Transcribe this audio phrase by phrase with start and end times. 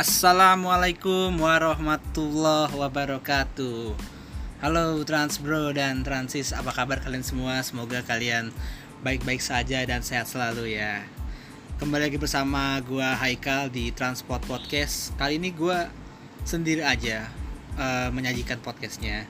[0.00, 3.92] Assalamualaikum warahmatullahi wabarakatuh.
[4.64, 7.60] Halo Trans Bro dan Transis Apa kabar kalian semua?
[7.60, 8.48] Semoga kalian
[9.04, 11.04] baik-baik saja dan sehat selalu ya.
[11.76, 15.12] Kembali lagi bersama gua Haikal di Transport Podcast.
[15.20, 15.92] Kali ini gua
[16.48, 17.28] sendiri aja
[17.76, 19.28] uh, menyajikan podcastnya.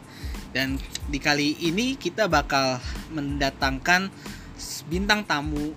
[0.55, 0.79] Dan
[1.11, 2.79] di kali ini kita bakal
[3.11, 4.07] mendatangkan
[4.87, 5.75] bintang tamu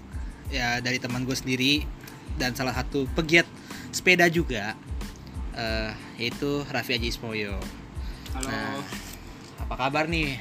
[0.53, 1.81] ya dari teman gue sendiri
[2.37, 3.49] dan salah satu pegiat
[3.93, 4.73] sepeda juga
[5.57, 7.57] uh, yaitu Raffi Aji Ismoyo.
[8.33, 8.49] Halo.
[8.49, 8.81] Nah,
[9.61, 10.37] apa kabar nih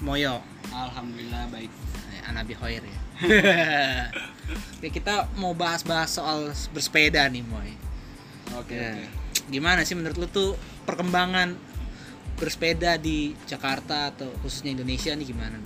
[0.00, 0.40] Moyo?
[0.72, 1.70] Alhamdulillah baik.
[2.12, 2.98] Eh, Anabi Hoir ya.
[4.80, 7.72] Oke, kita mau bahas-bahas soal bersepeda nih Moy.
[8.58, 8.76] Oke.
[8.76, 8.96] Ya.
[8.98, 9.48] oke.
[9.48, 10.50] Gimana sih menurut lu tuh
[10.88, 11.56] perkembangan
[12.40, 15.56] bersepeda di Jakarta atau khususnya Indonesia nih gimana?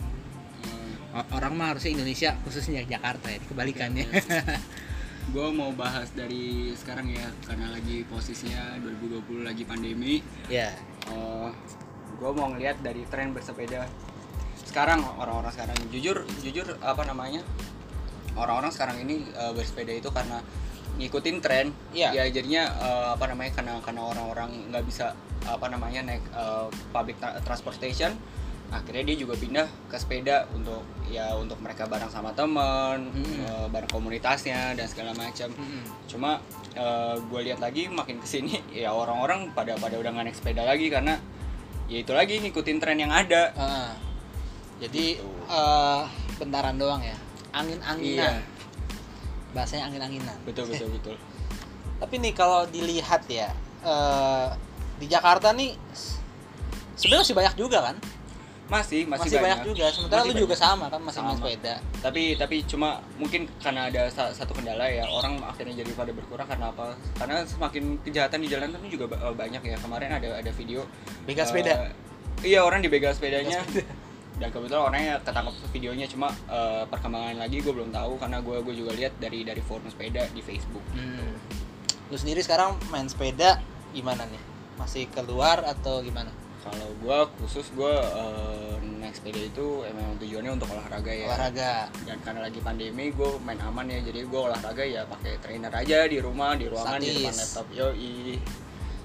[1.15, 4.07] Eh, Orang mah harusnya Indonesia khususnya Jakarta ya, kebalikannya.
[5.29, 10.25] gue mau bahas dari sekarang ya karena lagi posisinya 2020 lagi pandemi.
[10.49, 10.73] ya.
[11.07, 11.49] Eh,
[12.19, 13.87] gue mau ngeliat dari tren bersepeda
[14.59, 17.41] sekarang orang-orang sekarang jujur jujur apa namanya
[18.35, 20.43] orang-orang sekarang ini eh, bersepeda itu karena
[20.99, 22.11] ngikutin tren Iya.
[22.11, 25.15] ya jadinya eh, apa namanya karena karena orang-orang nggak bisa
[25.47, 28.13] apa namanya naik eh, public tra- transportation
[28.69, 33.41] akhirnya dia juga pindah ke sepeda untuk ya untuk mereka bareng sama temen Mm.
[33.41, 35.85] eh, bareng komunitasnya dan segala macam Mm-mm.
[36.05, 36.41] cuma
[37.19, 40.87] gue lihat lagi makin ke sini ya orang-orang pada pada udah nggak naik sepeda lagi
[40.87, 41.17] karena
[41.89, 43.93] ya itu lagi ngikutin tren yang ada Ah.
[44.79, 45.27] jadi Gitu.
[45.49, 46.03] eh,
[46.37, 47.17] bentaran doang ya
[47.51, 48.45] angin-anginan Iya.
[49.51, 51.17] bahasanya angin-anginan betul betul betul
[52.01, 53.49] tapi nih kalau dilihat ya
[53.81, 54.49] eh,
[55.01, 55.73] di Jakarta nih
[56.95, 57.97] sebenarnya masih banyak juga kan
[58.69, 59.59] masih masih, masih, banyak.
[59.65, 59.87] juga.
[59.89, 60.69] Sementara Masih lu juga banyak.
[60.69, 61.01] sama kan?
[61.01, 61.75] Masih main sepeda.
[62.05, 66.45] Tapi tapi cuma mungkin karena ada sa- satu kendala ya orang akhirnya jadi pada berkurang
[66.45, 66.93] karena apa?
[67.17, 69.77] Karena semakin kejahatan di jalan kan juga ba- banyak ya.
[69.81, 70.85] Kemarin ada ada video
[71.25, 71.75] begal eh, sepeda?
[72.45, 73.65] iya orang dibegal sepedanya.
[73.65, 73.95] Begal sepeda.
[74.39, 76.07] dan kebetulan orangnya ketangkap videonya.
[76.07, 79.89] Cuma eh, perkembangan lagi gue belum tahu karena gue gue juga lihat dari dari forum
[79.89, 80.85] sepeda di Facebook.
[80.93, 81.35] Hmm.
[82.09, 83.61] lu sendiri sekarang main sepeda
[83.93, 84.41] gimana nih?
[84.81, 86.33] Masih keluar atau gimana
[86.71, 91.27] kalau gue khusus gue eh, naik sepeda itu emang tujuannya untuk olahraga ya.
[91.29, 91.73] Olahraga.
[92.05, 94.01] Dan karena lagi pandemi gue main aman ya.
[94.05, 97.67] Jadi gue olahraga ya pakai trainer aja di rumah di ruangan di depan laptop.
[97.73, 98.37] Yoi.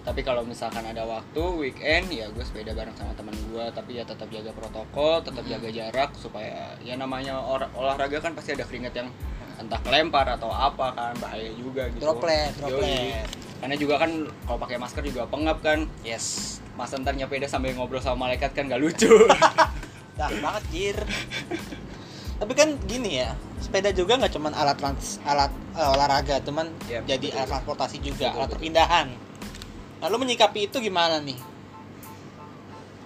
[0.04, 4.04] Tapi kalau misalkan ada waktu weekend ya gue sepeda bareng sama teman gue tapi ya
[4.04, 8.92] tetap jaga protokol tetap jaga jarak supaya ya namanya or- olahraga kan pasti ada keringat
[9.00, 9.08] yang
[9.64, 12.04] entah kelempar atau apa kan bahaya juga gitu.
[12.04, 13.24] Droplet, Yoi.
[13.64, 15.88] Karena juga kan kalau pakai masker juga pengap kan.
[16.04, 16.60] Yes.
[16.76, 19.08] Masa ntar nyepeda sambil ngobrol sama malaikat kan gak lucu.
[20.20, 20.98] Dah banget jir.
[22.44, 23.32] Tapi kan gini ya
[23.64, 25.48] sepeda juga nggak cuman alat trans alat
[25.80, 27.40] eh, olahraga cuman Ya, jadi betul.
[27.40, 28.54] alat transportasi juga Betul, alat betul.
[28.60, 29.08] perpindahan
[30.04, 31.40] lalu menyikapi itu gimana nih?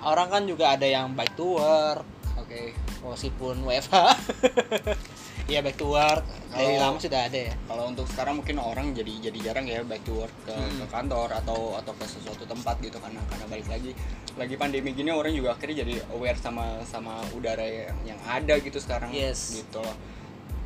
[0.02, 2.02] Orang kan juga ada yang bike to work
[2.42, 2.62] oke.
[3.06, 3.94] meskipun WFH
[5.48, 8.92] Iya back to work dari Kalau- lama sudah ada ya kalau untuk sekarang mungkin orang
[8.92, 10.76] jadi jadi jarang ya back to work ke, Hmm.
[10.78, 13.92] ke kantor atau atau ke sesuatu tempat gitu karena karena balik lagi
[14.36, 18.76] lagi pandemi gini orang juga akhirnya jadi aware sama sama udara yang, yang ada gitu
[18.76, 19.56] sekarang Yes.
[19.58, 19.96] gitu loh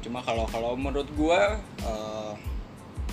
[0.01, 2.33] cuma kalau kalau menurut gua eh,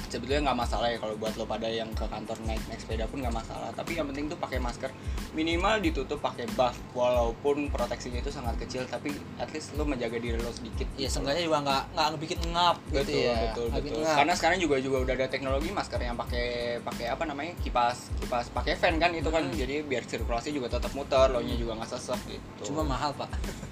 [0.08, 3.20] sebetulnya nggak masalah ya kalau buat lo pada yang ke kantor naik naik sepeda pun
[3.20, 3.70] nggak masalah.
[3.72, 4.90] Tapi yang penting tuh pakai masker.
[5.36, 10.40] Minimal ditutup pakai buff walaupun proteksinya itu sangat kecil tapi at least lo menjaga diri
[10.40, 11.20] lo sedikit ya gitu.
[11.20, 13.36] seenggaknya juga nggak nggak ngebikin ngap gitu betul ya.
[13.44, 14.02] betul bikin betul.
[14.02, 14.16] ngap.
[14.18, 16.46] karena sekarang juga juga udah ada teknologi masker yang pakai
[16.82, 19.44] pakai apa namanya kipas kipas pakai fan kan itu kan.
[19.44, 19.54] Hmm.
[19.54, 22.72] jadi biar sirkulasi juga tetap muter lo nya juga nggak sesek gitu.
[22.72, 23.30] Cuma mahal pak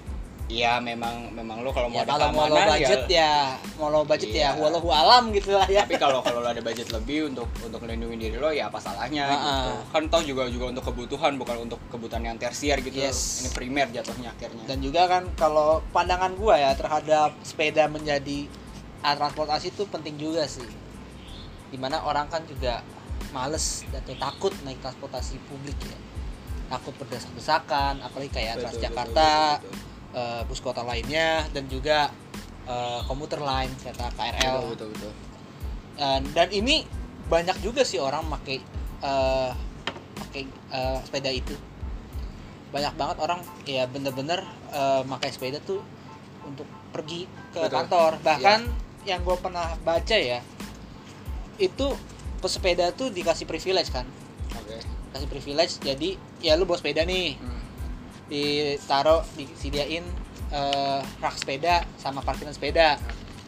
[0.47, 3.33] iya memang memang lo kalau mau ya ada kalau mau keamanan budget ya
[3.75, 4.49] mau low budget ya Iya.
[4.55, 5.83] walau alam gitu lah ya.
[5.83, 9.23] Tapi kalau kalau lo ada budget lebih untuk untuk melindungi diri lo ya apa salahnya
[9.23, 9.71] Ah, gitu.
[9.75, 9.83] Ah.
[9.91, 12.95] kan toh juga juga untuk kebutuhan bukan untuk kebutuhan yang tersier gitu.
[12.95, 13.43] Yes.
[13.43, 14.63] ini primer jatuhnya akhirnya.
[14.65, 18.47] Dan juga kan kalau pandangan gua ya terhadap sepeda menjadi
[19.03, 20.63] alat transportasi itu penting juga sih.
[21.67, 22.79] Di mana orang kan juga
[23.29, 25.99] males atau takut naik transportasi publik ya.
[26.67, 29.29] Takut berdesak-desakan apalagi kayak Betul, Transjakarta
[29.59, 29.86] betul, betul,
[30.17, 32.09] eh, bus kota lainnya dan juga
[32.65, 35.13] eh, komuter lain kereta KRL betul, betul, betul.
[35.97, 36.85] Eh, dan ini
[37.29, 38.57] banyak juga sih orang pakai
[39.05, 39.51] eh,
[40.17, 41.53] pakai eh, sepeda itu.
[42.73, 44.41] Banyak banget orang ya bener-bener
[44.73, 45.81] eh, pakai sepeda tuh
[46.47, 47.73] untuk pergi ke Betul.
[47.73, 48.11] kantor.
[48.23, 48.59] Bahkan
[49.07, 50.43] yang gue pernah baca ya
[51.57, 51.87] itu
[52.39, 54.05] pesepeda tuh dikasih privilege kan.
[54.55, 54.77] Oke.
[55.11, 57.35] Kasih privilege jadi ya lu bawa sepeda nih.
[57.37, 57.56] Hmm.
[58.27, 60.03] Ditaruh disediain
[60.51, 62.99] eh, rak sepeda sama parkiran sepeda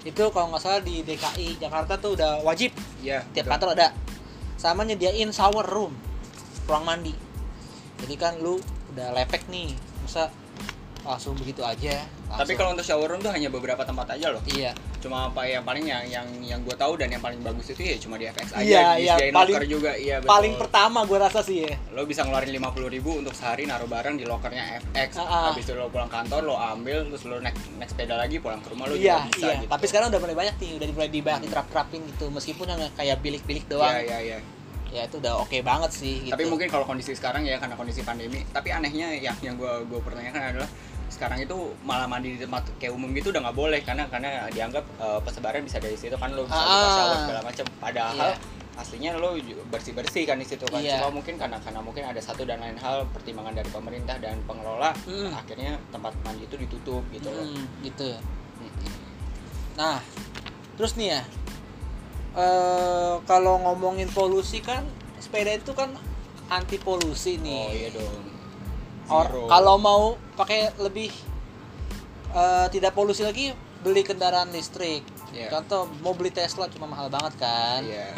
[0.08, 2.72] itu kalau nggak salah di DKI Jakarta tuh udah wajib
[3.04, 3.24] Iya.
[3.36, 3.52] tiap betul.
[3.56, 3.88] kantor ada
[4.56, 5.92] sama nyediain shower room
[6.68, 7.12] ruang mandi
[8.00, 8.60] jadi kan lu
[8.96, 10.32] udah lepek nih masa
[11.04, 12.58] langsung begitu aja Tapi langsung.
[12.62, 14.42] kalau untuk shower room tuh hanya beberapa tempat aja loh.
[14.54, 14.72] iya.
[15.00, 17.96] Cuma apa yang paling yang yang yang gue tahu dan yang paling bagus itu ya
[17.98, 18.62] cuma di FX aja.
[18.62, 20.30] Iya, iya, paling- locker juga, iya betul.
[20.30, 21.74] paling pertama gue rasa sih ya.
[21.96, 25.44] Lo bisa ngeluarin 50.000 ribu untuk sehari naruh barang di lokernya FX Ah, ah.
[25.50, 28.68] habis itu lo pulang kantor lo ambil terus lo naik naik sepeda lagi pulang ke
[28.70, 29.56] rumah lo iya juga bisa iya.
[29.64, 29.72] gitu.
[29.72, 32.26] Tapi sekarang udah mulai banyak nih udah mulai dibanyak diterap-terapin gitu.
[32.30, 33.90] Meskipun yang kayak bilik-bilik doang.
[33.96, 34.40] Iya iya iya.
[34.90, 36.34] Ya itu udah oke banget sih gitu.
[36.34, 40.00] tapi mungkin kalau kondisi sekarang ya karena kondisi pandemi tapi anehnya yang yang gue gue
[40.02, 40.70] pertanyakan adalah
[41.10, 44.86] sekarang itu malah mandi di tempat kayak umum gitu udah nggak boleh karena karena dianggap
[44.96, 46.94] eh, persebaran bisa dari situ kan lo bisa Ah.
[46.96, 48.58] shower segala macam padahal Iya.
[48.76, 49.36] aslinya lo
[49.68, 50.98] bersih bersih kan di situ kan Iya.
[50.98, 54.96] cuma mungkin karena karena mungkin ada satu dan lain hal pertimbangan dari pemerintah dan pengelola
[55.04, 55.36] Mm.
[55.36, 58.16] akhirnya tempat mandi itu ditutup gitu loh Hmm, gitu.
[59.76, 60.00] Nah,
[60.76, 61.22] terus nih ya,
[62.36, 64.84] eh kalau ngomongin polusi kan,
[65.18, 65.96] sepeda itu kan
[66.48, 67.60] anti polusi nih.
[67.62, 68.24] Oh iya dong.
[69.50, 70.02] Kalau mau
[70.38, 71.10] pakai lebih
[72.32, 73.52] eh, tidak polusi lagi,
[73.82, 75.02] beli kendaraan listrik.
[75.30, 75.54] Iya.
[75.54, 77.86] Contoh mau beli Tesla cuma mahal banget kan?
[77.86, 78.18] Iya.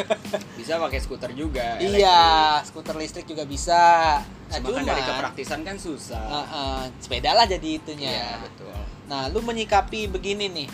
[0.56, 1.76] Bisa pakai skuter juga.
[1.84, 4.20] Iya, skuter listrik juga bisa.
[4.24, 4.72] Nah, elektrik.
[4.72, 6.24] Cuma kan dari kepraktisan kan susah.
[6.24, 8.10] eh, eh, sepeda lah jadi itunya.
[8.12, 8.74] Iya betul.
[9.12, 10.68] Nah, lu menyikapi begini nih,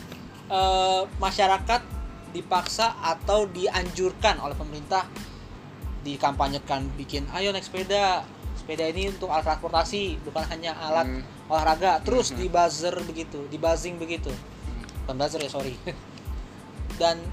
[0.50, 1.82] eh, masyarakat
[2.28, 5.10] dipaksa atau dianjurkan oleh pemerintah
[6.06, 8.24] dikampanyekan bikin, ayo naik sepeda,
[8.68, 11.24] sepeda ini untuk alat transportasi, bukan hanya alat Hmm.
[11.48, 12.04] olahraga.
[12.04, 12.38] Terus Mhm.
[12.38, 14.28] di buzzer begitu, di buzzing begitu,
[15.02, 15.80] bukan buzzer ya sorry.
[17.00, 17.24] Dan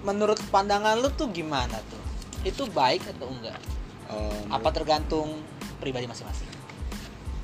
[0.00, 1.98] menurut pandangan lu tuh gimana tuh?
[2.46, 3.58] Itu baik atau enggak?
[4.06, 5.42] Eh, Apa tergantung
[5.76, 6.54] pribadi masing-masing?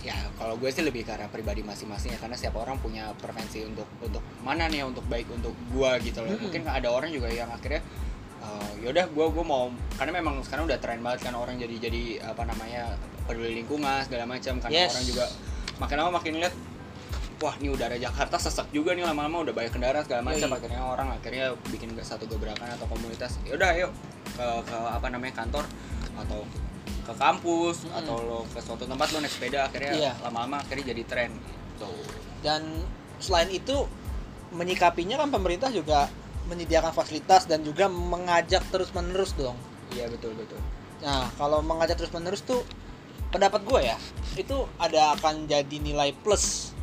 [0.02, 3.62] ya kalau gue sih lebih ke arah pribadi masing-masing ya karena setiap orang punya preferensi
[3.62, 6.42] untuk untuk mana nih untuk baik untuk gue gitu loh Mm-mm.
[6.42, 7.78] mungkin ada orang juga yang akhirnya
[8.42, 12.02] eh, yaudah gue gue mau karena memang sekarang udah tren banget kan orang jadi jadi
[12.26, 14.92] apa namanya peduli lingkungan segala macam karena Yes.
[14.92, 15.24] orang juga
[15.78, 16.54] makin lama makin lihat
[17.38, 20.56] wah ini udara Jakarta sesek juga nih lama-lama udah banyak kendaraan segala macam Yoi.
[20.56, 23.88] akhirnya orang akhirnya bikin satu gebrakan atau komunitas yaudah ayo
[24.28, 25.66] ke, ke apa namanya kantor
[26.14, 26.46] atau
[27.02, 27.98] ke kampus Mm-mm.
[27.98, 30.12] atau lo ke suatu tempat lo naik sepeda akhirnya Iya.
[30.22, 31.90] lama-lama akhirnya jadi tren gitu.
[32.40, 32.62] dan
[33.19, 33.74] selain itu
[34.50, 36.06] menyikapinya kan pemerintah juga
[36.46, 39.54] menyediakan fasilitas dan juga mengajak terus menerus dong
[39.90, 40.58] Iya betul betul.
[41.00, 42.62] nah kalau mengajak terus menerus tuh
[43.32, 43.96] pendapat gue ya
[44.37, 46.76] itu ada akan jadi nilai plus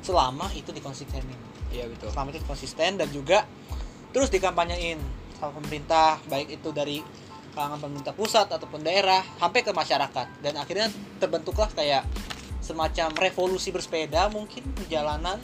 [0.00, 1.36] selama itu dikonsistenin
[1.70, 2.10] Iya betul.
[2.10, 3.46] selama itu konsisten dan juga
[4.10, 4.98] terus dikampanyein
[5.38, 6.98] sama pemerintah baik itu dari
[7.54, 10.26] kalangan pemerintah pusat ataupun daerah sampai ke masyarakat.
[10.42, 10.86] Dan akhirnya
[11.18, 12.06] terbentuklah kayak
[12.62, 15.40] semacam revolusi bersepeda mungkin di jalanan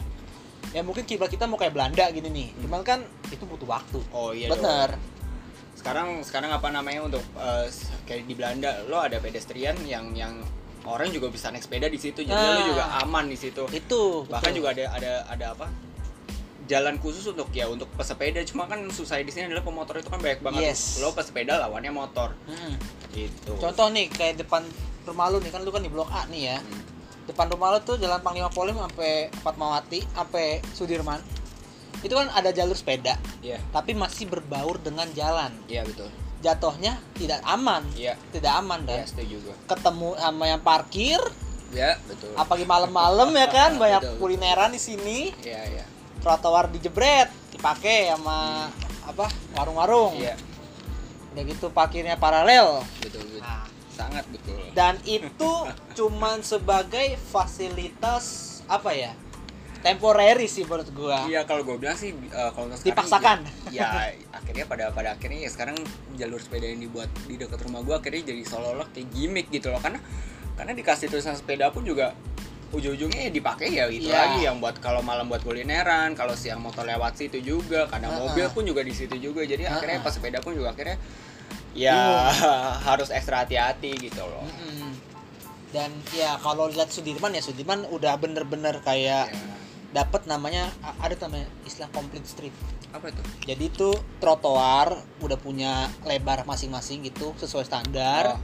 [0.70, 2.48] ya mungkin kiblat kita mau kayak Belanda gini nih.
[2.62, 3.98] Cuman kan itu butuh waktu.
[4.14, 4.94] Oh iya bener.
[4.94, 5.15] dong.
[5.86, 7.70] Sekarang sekarang apa namanya untuk eh,
[8.04, 10.34] kayak di Belanda lo ada pedestrian yang yang
[10.84, 12.58] orang juga bisa naik sepeda di situ jadi Ah.
[12.58, 13.62] lo juga aman di situ.
[13.70, 14.56] itu Bahkan betul.
[14.56, 15.66] juga ada ada ada apa?
[16.66, 20.18] Jalan khusus untuk ya untuk pesepeda cuma kan susah di sini adalah pemotor itu kan
[20.18, 20.62] banyak banget.
[20.68, 20.98] Yes.
[20.98, 22.74] Lo pesepeda lawannya motor Mm-mm.
[23.12, 23.54] gitu.
[23.56, 24.66] contoh nih kayak depan
[25.04, 26.82] rumah lu nih kan lu kan di blok A nih ya Hmm.
[27.24, 31.22] depan rumah lu tuh jalan Panglima Polim sampai Fatmawati sampai Sudirman
[31.98, 33.56] itu kan ada jalur sepeda Iya.
[33.70, 36.08] tapi masih berbaur dengan jalan Iya betul.
[36.38, 38.14] jatuhnya tidak aman Iya.
[38.30, 39.54] tidak aman Iya dan setuju gue.
[39.66, 41.20] ketemu sama yang parkir
[41.68, 42.30] Iya betul.
[42.34, 44.16] apalagi malam-malam ya kan banyak Betul.
[44.18, 45.84] kulineran di sini Iya iya.
[46.18, 48.68] trotoar dijebret dipakai sama
[49.02, 50.34] apa warung-warung Iya
[51.30, 53.40] udah gitu parkirnya paralel betul betul.
[53.40, 54.56] nah Sangat betul.
[54.72, 55.52] dan itu
[55.98, 58.24] cuman sebagai fasilitas
[58.64, 59.12] apa ya
[59.78, 63.38] temporary sih menurut gua Iya kalau gue bilang sih eh, kalau sekarang Dipaksakan.
[63.68, 65.76] Ya, ya, akhirnya pada pada akhirnya ya sekarang
[66.14, 69.78] jalur sepeda yang dibuat di dekat rumah gue akhirnya jadi seolah-olah kayak gimmick gitu loh
[69.78, 70.00] karena
[70.54, 72.16] karena dikasih tulisan sepeda pun juga
[72.68, 74.16] ujung-ujungnya ya dipakai ya itu Iya.
[74.18, 78.26] lagi yang buat kalau malam buat kulineran kalau siang motor lewat situ juga kadang Ha-ha.
[78.26, 80.04] mobil pun juga di situ juga jadi akhirnya Ha-ha.
[80.04, 80.98] pas sepeda pun juga akhirnya
[81.72, 82.26] ya
[82.88, 84.92] harus ekstra hati-hati gitu loh Mm-mm.
[85.68, 89.54] dan ya kalau lihat Sudirman ya Sudirman udah bener-bener kayak Ya.
[89.96, 90.68] Dapat namanya
[91.00, 92.52] ada namanya istilah complete street
[92.90, 93.88] apa itu jadi itu
[94.20, 95.72] trotoar udah punya
[96.02, 98.36] lebar masing-masing gitu sesuai standar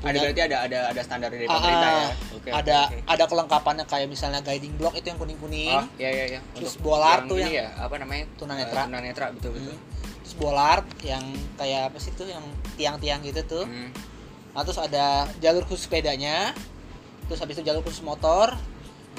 [0.00, 2.78] Oh, ada Punya- berarti ada ada ada standar dari Ah, pemerintah ya ah, Oke, ada
[2.86, 2.96] oke.
[3.04, 6.40] ada kelengkapannya kayak misalnya guiding block itu yang kuning-kuning Oh, iya iya iya.
[6.54, 8.24] Terus Untuk bolar tuh yang- ya, apa namanya?
[8.34, 8.80] Tunanetra.
[8.80, 9.74] Eh, tunanetra betul betul.
[9.74, 9.88] Hmm.
[10.20, 11.24] terus bolart yang
[11.54, 12.40] kayak apa sih tuh yang
[12.76, 13.92] tiang-tiang gitu tuh Hmm.
[14.50, 16.56] nah terus ada jalur khusus sepedanya
[17.26, 18.56] terus habis itu jalur khusus motor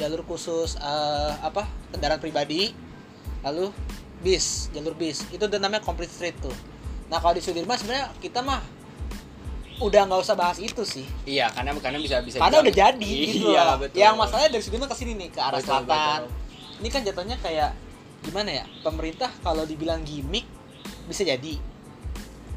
[0.02, 2.74] jalur khusus eh, apa kendaraan pribadi
[3.46, 3.70] lalu
[4.26, 5.26] bis jalur bis.
[5.30, 6.54] Itu udah namanya complete street tuh.
[7.14, 8.62] Nah kalau di Sudirman sebenarnya kita mah
[9.82, 11.06] udah nggak usah bahas itu sih.
[11.26, 13.78] Iya karena karena bisa bisa karena udah jadi gitu iya loh.
[13.82, 13.98] betul.
[13.98, 16.20] Yang masalahnya dari sini ke sini nih ke arah Betul, selatan.
[16.26, 16.40] Betul.
[16.82, 17.72] ini kan jatuhnya kayak
[18.22, 20.46] gimana ya pemerintah kalau dibilang gimmick
[21.06, 21.58] bisa jadi.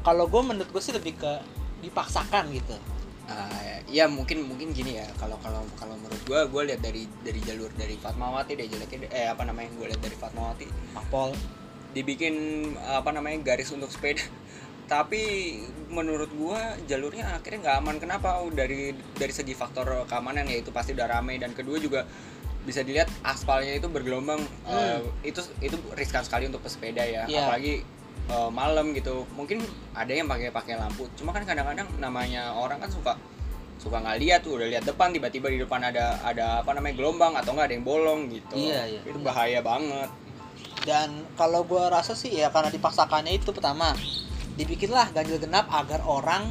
[0.05, 1.33] Kalau gue menurut gue sih lebih ke
[1.81, 2.77] dipaksakan gitu
[3.25, 7.41] Ah, ya mungkin mungkin gini ya kalau kalau kalau menurut gua gua lihat dari dari
[7.41, 10.67] jalur dari Fatmawati deh jeleknya eh apa namanya gua lihat dari Fatmawati.
[10.93, 11.33] Mapol.
[11.97, 12.35] Dibikin
[12.85, 14.21] apa namanya garis untuk sepeda.
[14.93, 15.57] Tapi
[15.89, 17.95] menurut gua jalurnya akhirnya nggak aman.
[17.97, 18.45] Kenapa?
[18.53, 22.05] Dari dari segi faktor keamanan ya itu pasti udah ramai dan kedua juga
[22.65, 24.41] bisa dilihat aspalnya itu bergelombang.
[24.69, 25.01] Hmm.
[25.01, 27.25] Eh, itu itu riskan sekali untuk pesepeda ya.
[27.25, 27.49] Iya.
[27.49, 27.94] apalagi
[28.29, 29.25] eh, malam gitu.
[29.33, 29.61] Mungkin
[29.93, 31.09] ada yang pakai pakai lampu.
[31.19, 33.13] Cuma kan kadang-kadang namanya orang kan suka
[33.75, 37.37] suka nggak lihat tuh udah lihat depan tiba-tiba di depan ada ada apa namanya gelombang
[37.37, 38.55] atau nggak ada yang bolong gitu.
[38.55, 38.99] Iya, iya.
[39.03, 40.09] itu bahaya banget.
[40.85, 43.93] Dan kalau gue rasa sih ya karena dipaksakannya itu pertama
[44.55, 46.49] dibikinlah ganjil genap agar orang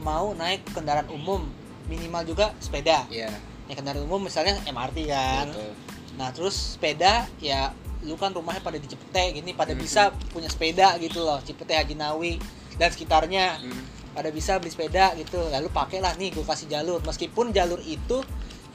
[0.00, 1.46] mau naik kendaraan umum.
[1.86, 3.06] Minimal juga sepeda.
[3.06, 3.30] Iya.
[3.70, 5.46] Ya kendaraan umum misalnya MRT kan.
[5.52, 5.72] Betul.
[6.16, 7.70] Nah terus sepeda ya
[8.04, 9.80] lu kan rumahnya pada di Cipete gini pada Mhm.
[9.80, 12.36] bisa punya sepeda gitu loh Cipete Haji Nawi
[12.76, 13.60] dan sekitarnya.
[13.62, 13.84] Hmm.
[14.16, 17.04] pada bisa beli sepeda gitu lalu pakailah nih gue kasih jalur.
[17.04, 18.24] Meskipun jalur itu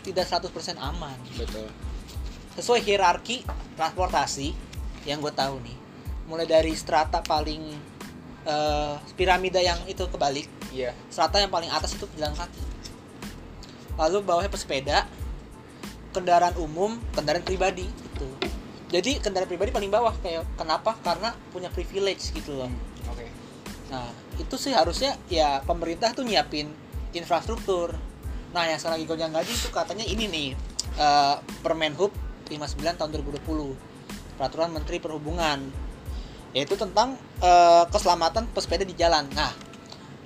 [0.06, 1.18] tidak 100% aman.
[1.34, 1.66] Betul.
[2.54, 3.42] Sesuai hierarki
[3.74, 4.54] transportasi
[5.10, 5.74] yang gue tahu nih
[6.30, 7.74] mulai dari strata paling
[8.46, 10.94] eh, piramida yang itu kebalik iya.
[11.10, 12.62] strata yang paling atas itu pejalan kaki.
[13.98, 15.10] Lalu bawahnya pesepeda
[16.14, 18.30] kendaraan umum kendaraan pribadi gitu
[18.92, 21.00] jadi kendaraan pribadi paling bawah kayak kenapa?
[21.00, 22.68] Karena punya privilege gitu loh.
[23.08, 23.24] Oke.
[23.88, 26.68] Nah itu sih harusnya ya pemerintah tuh nyiapin
[27.16, 27.96] infrastruktur.
[28.52, 30.48] Nah yang sekarang lagi gonjang gaji itu katanya ini nih
[31.00, 32.12] eh, Permen Hub
[32.52, 35.64] 59 tahun 2020 peraturan Menteri Perhubungan.
[36.52, 39.24] Yaitu tentang eh, keselamatan pesepeda di jalan.
[39.32, 39.56] Nah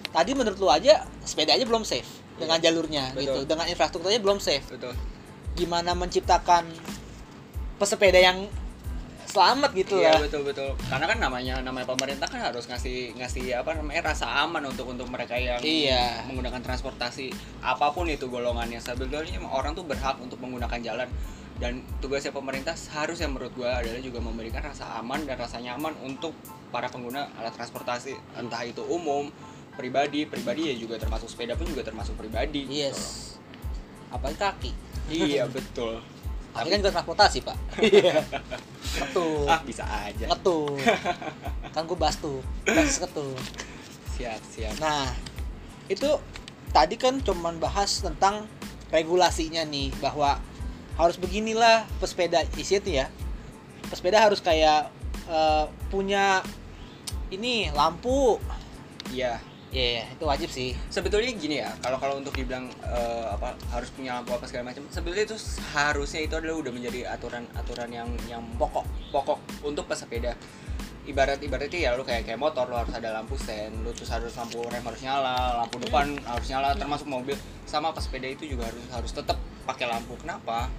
[0.09, 2.07] tadi menurut lu aja sepeda aja belum safe
[2.41, 3.21] dengan jalurnya Betul.
[3.21, 4.65] gitu dengan infrastrukturnya belum safe.
[4.73, 4.97] Betul.
[5.53, 6.65] Gimana menciptakan
[7.75, 8.47] pesepeda yang
[9.35, 10.23] selamat gitu iya lah.
[10.23, 10.71] betul betul.
[10.87, 15.11] Karena kan namanya namanya pemerintah kan harus ngasih ngasih apa namanya rasa aman untuk untuk
[15.11, 16.23] mereka yang Iya.
[16.31, 18.79] menggunakan transportasi apa pun itu golongannya.
[18.79, 21.09] Sebetulnya orang tuh berhak untuk menggunakan jalan.
[21.55, 26.35] Dan tugasnya pemerintah seharusnya menurut gua adalah juga memberikan rasa aman dan rasa nyaman untuk
[26.71, 28.15] para pengguna alat transportasi.
[28.39, 29.27] Entah itu umum
[29.75, 33.35] pribadi pribadi ya juga termasuk sepeda pun juga termasuk pribadi gitu yes.
[34.07, 34.71] apalagi kaki.
[35.11, 35.99] Iya betul
[36.55, 37.57] kaki kan juga transportasi pak.
[37.83, 38.23] Iya.
[38.95, 40.25] Ketuh ah bisa aja.
[40.31, 40.71] Ngetuh
[41.75, 42.39] kan gue bahas tuh.
[42.63, 43.35] Bahas ketuh
[44.15, 44.73] siap siap.
[44.79, 45.11] Nah
[45.91, 46.07] itu
[46.71, 48.47] tadi kan cuman bahas tentang
[48.89, 50.39] regulasinya nih bahwa
[50.95, 53.11] harus beginilah pesepeda isi itu ya.
[53.91, 54.87] Pesepeda harus kayak
[55.27, 56.39] eh, punya
[57.29, 58.39] ini lampu.
[59.11, 59.37] Iya
[59.75, 60.71] ya itu wajib sih.
[60.87, 64.87] Sebetulnya gini ya kalau kalau untuk dibilang eh, apa harus punya lampu apa segala macam
[64.87, 65.37] sebetulnya itu
[65.75, 70.31] harusnya itu adalah udah menjadi aturan aturan yang yang pokok pokok untuk pesepeda.
[71.05, 74.33] Ibarat ibaratnya ya lu kayak kayak motor lu harus ada lampu sen lu terus harus
[74.33, 77.35] lampu rem harus nyala lampu depan harus nyala termasuk mobil.
[77.67, 80.15] Sama pesepeda itu juga harus harus tetap pakai lampu.
[80.17, 80.71] Kenapa?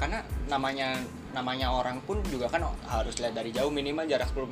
[0.00, 0.98] Karena namanya
[1.36, 4.48] namanya orang pun juga kan harus lihat dari jauh minimal jarak 10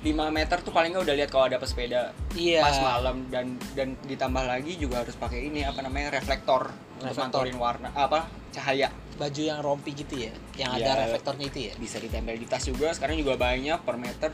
[0.00, 3.92] 5 meter tuh paling nggak udah lihat kalau ada pesepeda iya pas malam dan dan
[4.00, 7.44] ditambah lagi juga harus pakai ini apa namanya reflektor untuk Reflektor.
[7.44, 10.88] mantulin warna apa cahaya baju yang rompi gitu ya yang Iya.
[10.88, 14.30] ada reflektornya itu ya bisa ditempel di tas juga sekarang juga banyak per meter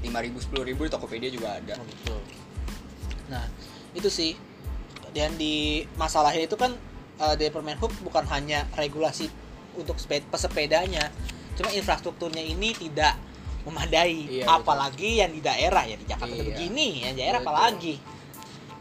[0.00, 0.08] 5000
[0.40, 2.20] 10000 di Tokopedia juga ada Oh, betul.
[3.28, 3.46] Nah,
[3.92, 4.34] itu sih.
[5.12, 6.72] Dan di masalahnya itu kan
[7.18, 9.28] eh, dari Permen Hub bukan hanya regulasi
[9.72, 11.08] untuk sepeda, pesepedanya,
[11.54, 13.14] cuma infrastrukturnya ini tidak
[13.62, 14.42] memadai.
[14.42, 16.46] Iya, apalagi yang di daerah ya di Jakarta Iya.
[16.50, 17.50] begini, yang daerah Betul.
[17.52, 17.94] apalagi.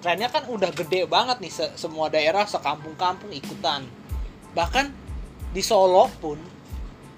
[0.01, 3.85] Trennya kan udah gede banget nih se- semua daerah sekampung-kampung ikutan.
[4.57, 4.89] Bahkan
[5.53, 6.41] di Solo pun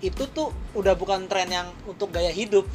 [0.04, 2.68] itu tuh udah bukan tren yang untuk gaya hidup.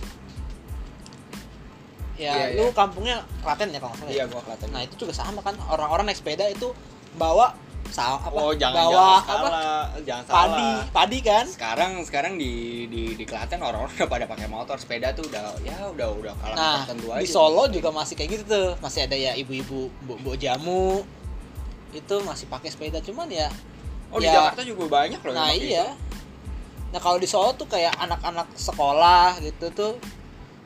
[2.18, 2.74] Ya, Iya, lu iya.
[2.74, 4.16] kampungnya Klaten ya kalau nggak salah.
[4.16, 4.32] iya ya?
[4.32, 6.74] gua kelihatan Nah, itu juga sama kan orang-orang naik sepeda itu
[7.14, 7.54] bawa
[7.88, 8.28] sa apa?
[8.30, 9.48] oh jangan bawa jangan apa?
[9.48, 11.44] salah jangan Padi, salah padi kan?
[11.48, 15.76] sekarang sekarang di di di Klaten orang-orang udah pada pakai motor sepeda tuh udah ya
[15.92, 18.68] udah udah kalangan Nah, tertentu aja di Solo juga masih kayak gitu tuh.
[18.82, 21.02] Masih ada ya ibu-ibu mbok jamu
[21.96, 23.48] itu masih pakai sepeda cuman ya
[24.12, 25.92] oh di ya, Jakarta juga banyak loh Nah, iya.
[25.92, 26.08] itu.
[26.88, 29.92] Nah, kalau di Solo tuh kayak anak-anak sekolah gitu tuh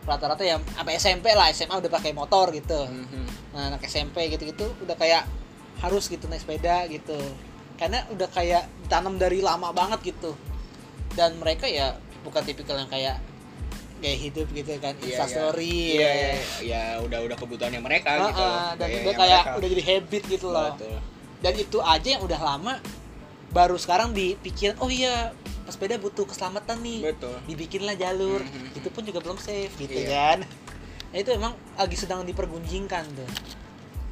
[0.06, 2.86] rata-rata yang sampai SMP lah, SMA udah pakai motor gitu.
[2.86, 3.26] Mhm.
[3.54, 5.26] Nah, anak SMP gitu-gitu udah kayak
[5.82, 7.18] harus gitu naik sepeda gitu.
[7.74, 10.32] Karena udah kayak tanam dari lama banget gitu.
[11.12, 13.18] Dan mereka ya bukan tipikal yang kayak
[13.98, 18.26] gaya hidup gitu kan Iya, instastory iya, iya, iya, ya udah udah kebutuhannya mereka Ah,
[18.26, 19.54] gitu ah, dan Gayanya udah kayak mereka.
[19.54, 20.96] udah jadi habit gitu loh Betul.
[21.38, 22.72] dan itu aja yang udah lama
[23.48, 25.30] baru sekarang dipikirin oh iya
[25.62, 28.74] pesepeda butuh keselamatan nih betul dibikinlah jalur Mhm.
[28.74, 30.10] itu pun juga belum safe gitu Iya.
[30.10, 30.38] kan
[31.06, 33.28] nah, itu emang lagi sedang dipergunjingkan tuh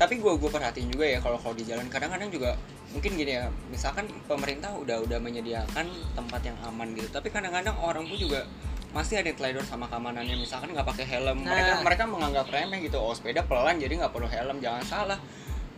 [0.00, 2.56] tapi gue gue perhatiin juga ya kalau kalau di jalan kadang-kadang juga
[2.88, 8.08] mungkin gini ya misalkan pemerintah udah udah menyediakan tempat yang aman gitu tapi kadang-kadang orang
[8.08, 8.48] pun juga
[8.96, 11.46] masih ada yang teledor sama keamanannya misalkan nggak pakai helm.
[11.46, 11.82] Mereka Nah.
[11.86, 15.18] mereka menganggap remeh gitu oh sepeda pelan jadi nggak perlu helm jangan salah.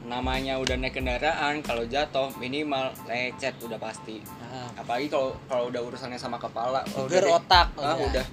[0.09, 4.25] Namanya udah naik kendaraan kalau jatuh minimal lecet udah pasti.
[4.41, 7.69] Nah, apalagi kalau kalau udah urusannya sama kepala oh, udah otak.
[7.76, 8.25] Ah, udah.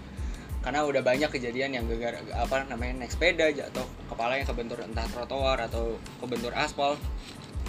[0.63, 5.05] Karena udah banyak kejadian yang gegar apa namanya naik sepeda jatuh kepala yang kebentur entah
[5.13, 6.97] trotoar atau kebentur aspal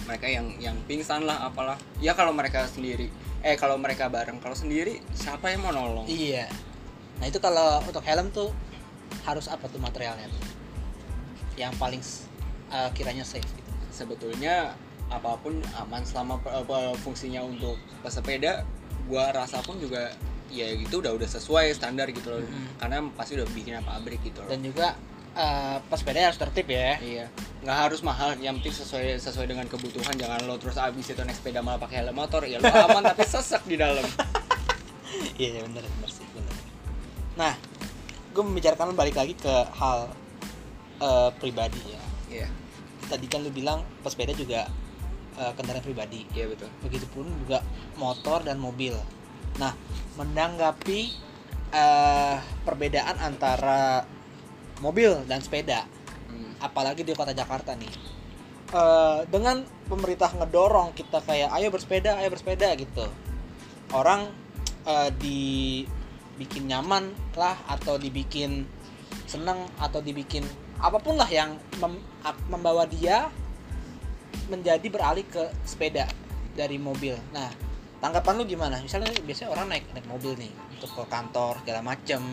[0.09, 1.77] mereka yang yang pingsan lah apalah.
[2.01, 6.05] Ya kalau mereka sendiri eh kalau mereka bareng kalau sendiri siapa yang mau nolong?
[6.05, 6.45] Iya.
[7.17, 8.53] Nah itu kalau untuk helm tuh
[9.25, 10.43] harus apa tuh materialnya tuh?
[11.57, 12.01] Yang paling
[12.69, 13.71] uh, kiranya safe gitu.
[13.89, 14.77] Sebetulnya
[15.11, 18.63] apa pun aman selama apa, fungsinya untuk pesepeda
[19.09, 20.13] gua rasa pun juga
[20.47, 22.43] ya gitu udah udah sesuai standar gitu loh.
[22.43, 22.77] Mhm.
[22.77, 24.49] karena pasti udah bikin pabrik gitu loh.
[24.53, 24.93] Dan juga
[25.35, 26.99] uh, pesepeda harus tertib ya.
[26.99, 27.25] Iya,
[27.63, 30.15] nggak harus mahal, yang penting sesuai sesuai dengan kebutuhan.
[30.15, 33.23] Jangan lo terus abis itu naik sepeda malah pakai helm motor, ya lo aman tapi
[33.23, 34.03] sesek di dalam.
[35.39, 36.55] iya iya, bener bener sih bener.
[37.35, 37.53] Nah
[38.31, 40.07] gue membicarakan balik lagi ke hal
[41.03, 42.01] uh, pribadi ya.
[42.31, 42.47] Iya,
[43.11, 44.71] tadi kan lu bilang pesepeda juga
[45.35, 46.23] uh, kendaraan pribadi.
[46.31, 46.71] Iya betul.
[46.83, 47.59] begitupun juga
[47.99, 48.95] motor dan mobil.
[49.59, 49.75] Nah
[50.15, 51.11] menanggapi
[51.75, 54.07] uh, perbedaan antara
[54.81, 55.85] mobil dan sepeda.
[56.31, 56.55] Hmm.
[56.63, 57.91] apalagi di kota Jakarta nih.
[58.71, 63.03] Eh, dengan pemerintah ngedorong kita kayak ayo bersepeda ayo bersepeda gitu.
[63.91, 64.31] Orang
[64.87, 68.63] eh, dibikin nyaman lah atau dibikin
[69.27, 70.47] seneng atau dibikin
[70.79, 72.03] apa pun lah yang mem-
[72.47, 73.27] membawa dia
[74.47, 76.07] menjadi beralih ke sepeda
[76.55, 77.19] dari mobil.
[77.35, 77.51] Nah
[77.99, 78.79] tanggapan lu gimana?
[78.79, 82.23] Misalnya biasanya orang naik naik mobil nih untuk ke kantor segala macem.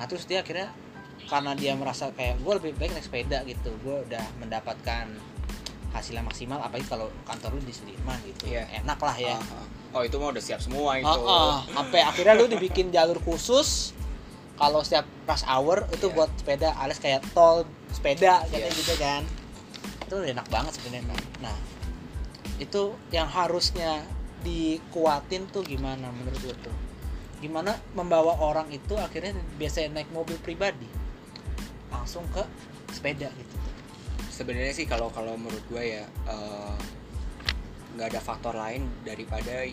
[0.00, 0.72] Nah terus dia akhirnya
[1.26, 5.06] karena dia merasa kayak gue lebih baik naik sepeda gitu gue udah mendapatkan
[5.90, 8.64] hasilnya maksimal apalagi kalau kantor lu di Sudirman gitu Iya.
[8.80, 9.66] enak lah ya Ah, ah.
[9.92, 11.04] Oh itu mah udah siap semua itu.
[11.04, 11.60] Oh, oh.
[11.68, 13.92] sampai akhirnya lu dibikin jalur khusus
[14.56, 16.16] kalau setiap rush hour itu Iya.
[16.16, 19.22] buat sepeda alias kayak tol sepeda katanya gitu kan
[20.02, 21.56] itu udah enak banget sebenarnya nah
[22.56, 24.00] itu yang harusnya
[24.42, 26.76] dikuatin tuh gimana menurut lu tuh
[27.38, 30.86] gimana membawa orang itu akhirnya biasanya naik mobil pribadi
[31.92, 32.42] langsung ke
[32.90, 33.56] sepeda gitu
[34.32, 36.76] Sebenarnya sih kalau kalau menurut gue ya eh,
[37.94, 39.68] nggak ada faktor lain daripada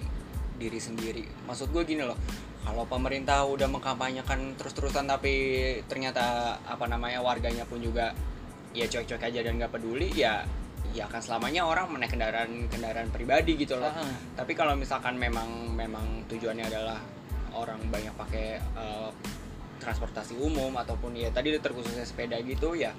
[0.59, 1.23] diri sendiri.
[1.47, 2.19] Maksud gue gini loh,
[2.67, 5.33] kalau pemerintah udah mengkampanyekan terus-terusan tapi
[5.87, 8.11] ternyata apa namanya warganya pun juga
[8.75, 10.43] ya cuek-cuek aja dan nggak peduli ya
[10.91, 13.89] ya akan selamanya orang menaik kendaraan kendaraan pribadi gitu loh.
[13.89, 14.03] Ah,
[14.35, 16.99] Tapi kalau misalkan memang memang tujuannya adalah
[17.55, 19.09] orang banyak pakai eh,
[19.79, 22.91] transportasi umum ataupun ya tadi terkhususnya sepeda gitu ya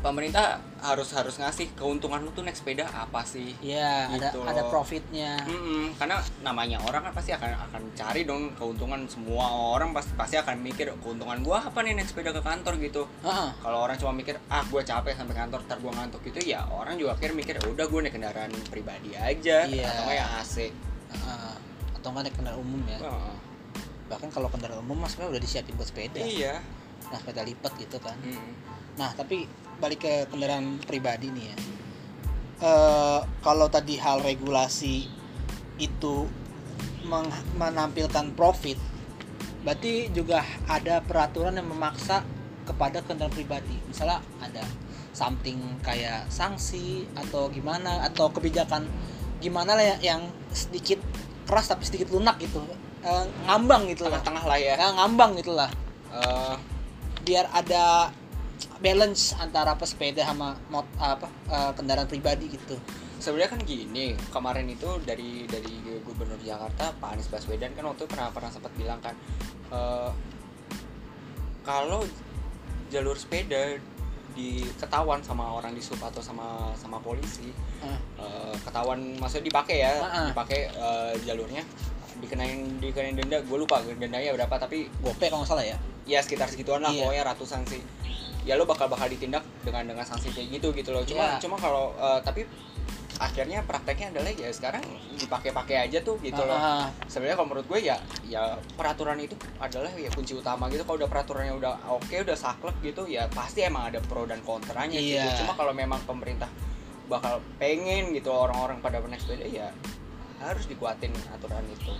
[0.00, 3.52] pemerintah harus harus ngasih keuntungan lu tuh naik sepeda apa sih?
[3.60, 4.72] ya ada Gitu ada loh.
[4.72, 9.44] profitnya Mm-mm, karena namanya orang kan pasti akan akan cari dong keuntungan semua
[9.76, 13.04] orang pasti pasti akan mikir keuntungan gua apa nih naik sepeda ke kantor gitu.
[13.20, 13.48] Heeh.
[13.54, 16.96] Kalau orang cuma mikir ah gua capek sampai kantor ntar gua ngantuk gitu ya orang
[16.96, 19.84] juga akhirnya mikir "Ya udah gua naik kendaraan pribadi aja Iya.
[19.84, 20.54] atau yang AC.
[21.12, 21.54] Heeh.
[21.92, 23.34] atau nggak naik kendaraan umum ya Heeh.
[24.10, 26.18] Bahkan kalau kendaraan umum mas udah disiapin buat sepeda.
[26.20, 26.58] Iya.
[27.10, 28.18] nah sepeda lipat gitu kan.
[28.22, 28.52] Mm.
[28.98, 29.46] nah tapi
[29.78, 31.56] balik ke kendaraan pribadi nih ya.
[32.60, 35.08] Eh, kalau tadi hal regulasi
[35.80, 36.28] itu
[37.56, 38.76] menampilkan profit
[39.64, 42.20] berarti juga ada peraturan yang memaksa
[42.68, 43.76] kepada kendaraan pribadi.
[43.88, 44.64] Misalnya ada
[45.16, 48.86] something kayak sanksi atau gimana atau kebijakan
[49.40, 51.00] gimana lah ya- yang sedikit
[51.48, 52.62] keras tapi sedikit lunak gitu
[53.00, 54.74] Eh, ngambang gitu lah Tengah-tengah lah ya.
[54.76, 55.70] ya, ngambang gitulah
[56.10, 56.54] Eh,
[57.22, 58.10] biar ada
[58.80, 62.74] balance antara pesepeda sama mot apa eh, kendaraan pribadi gitu
[63.20, 68.08] sebenarnya kan gini kemarin itu dari dari gubernur Jakarta Pak Anies Baswedan kan waktu itu
[68.08, 69.12] pernah pernah sempat bilang kan
[69.70, 70.10] eh,
[71.62, 72.02] kalau
[72.90, 73.76] jalur sepeda
[74.32, 77.52] diketahuan sama orang di sub atau sama sama polisi
[77.84, 77.96] Ah.
[78.20, 80.26] eh, ketahuan maksudnya dipakai ya Ah, ah.
[80.32, 81.62] dipakai eh, jalurnya
[82.20, 85.76] dikenain dikenain denda gue lupa dendanya berapa tapi gope kalau nggak salah ya?
[86.04, 87.04] Ya sekitar segituan lah Iya.
[87.04, 87.82] pokoknya ratusan sih.
[88.42, 91.02] Ya lo bakal bakal ditindak dengan dengan sanksi kayak gitu gitu loh.
[91.02, 91.38] Cuma Iya.
[91.38, 92.44] cuma kalau eh, tapi
[93.20, 94.80] akhirnya prakteknya adalah ya sekarang
[95.14, 96.56] dipakai-pakai aja tuh gitu loh.
[97.04, 100.82] Sebenarnya kalau menurut gue ya ya peraturan itu adalah ya kunci utama gitu.
[100.82, 104.96] Kalau udah peraturannya udah oke udah saklek gitu ya pasti emang ada pro dan kontranya
[104.96, 105.28] Iya.
[105.28, 106.48] gitu cuma kalau memang pemerintah
[107.06, 109.68] bakal pengen gitu orang-orang pada naik sepeda ya
[110.40, 111.92] harus dikuatin aturan itu.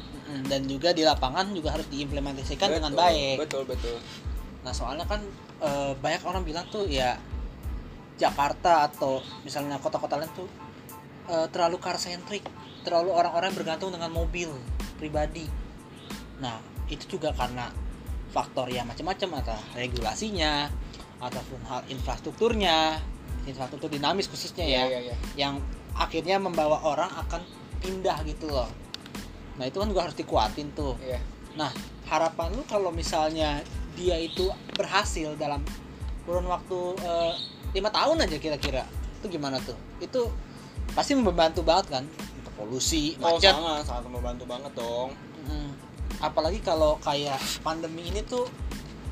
[0.48, 3.37] Dan juga di lapangan juga harus diimplementasikan dengan Betul, baik.
[3.44, 3.96] betul betul.
[4.64, 5.20] Nah soalnya kan
[5.61, 7.20] eh, banyak orang bilang tuh ya
[8.16, 10.48] Jakarta atau misalnya kota-kota lain tuh
[11.29, 12.44] eh, terlalu car centric,
[12.81, 14.48] terlalu orang-orang bergantung dengan mobil
[14.96, 15.44] pribadi.
[16.40, 16.57] Nah
[16.88, 17.68] itu juga karena
[18.33, 20.70] faktor yang macam-macam atau regulasinya
[21.20, 22.96] ataupun hal infrastrukturnya,
[23.44, 25.16] infrastruktur dinamis khususnya ya, iya iya.
[25.37, 25.61] yang
[25.92, 27.42] akhirnya membawa orang akan
[27.80, 28.68] pindah gitu loh.
[29.56, 30.94] Nah itu kan juga harus dikuatin tuh.
[31.00, 31.20] Iya.
[32.08, 33.60] Harapan lu kalau misalnya
[33.94, 35.60] dia itu berhasil dalam
[36.24, 37.32] kurun waktu eh,
[37.76, 38.84] lima tahun aja kira-kira
[39.20, 39.76] itu gimana tuh?
[40.00, 40.32] Itu
[40.96, 42.04] pasti membantu banget kan?
[42.40, 43.52] Untuk polusi oh macet.
[43.52, 45.10] sangat sangat membantu banget dong.
[45.40, 45.72] Mm.
[46.20, 48.44] apalagi kalau kayak pandemi ini tuh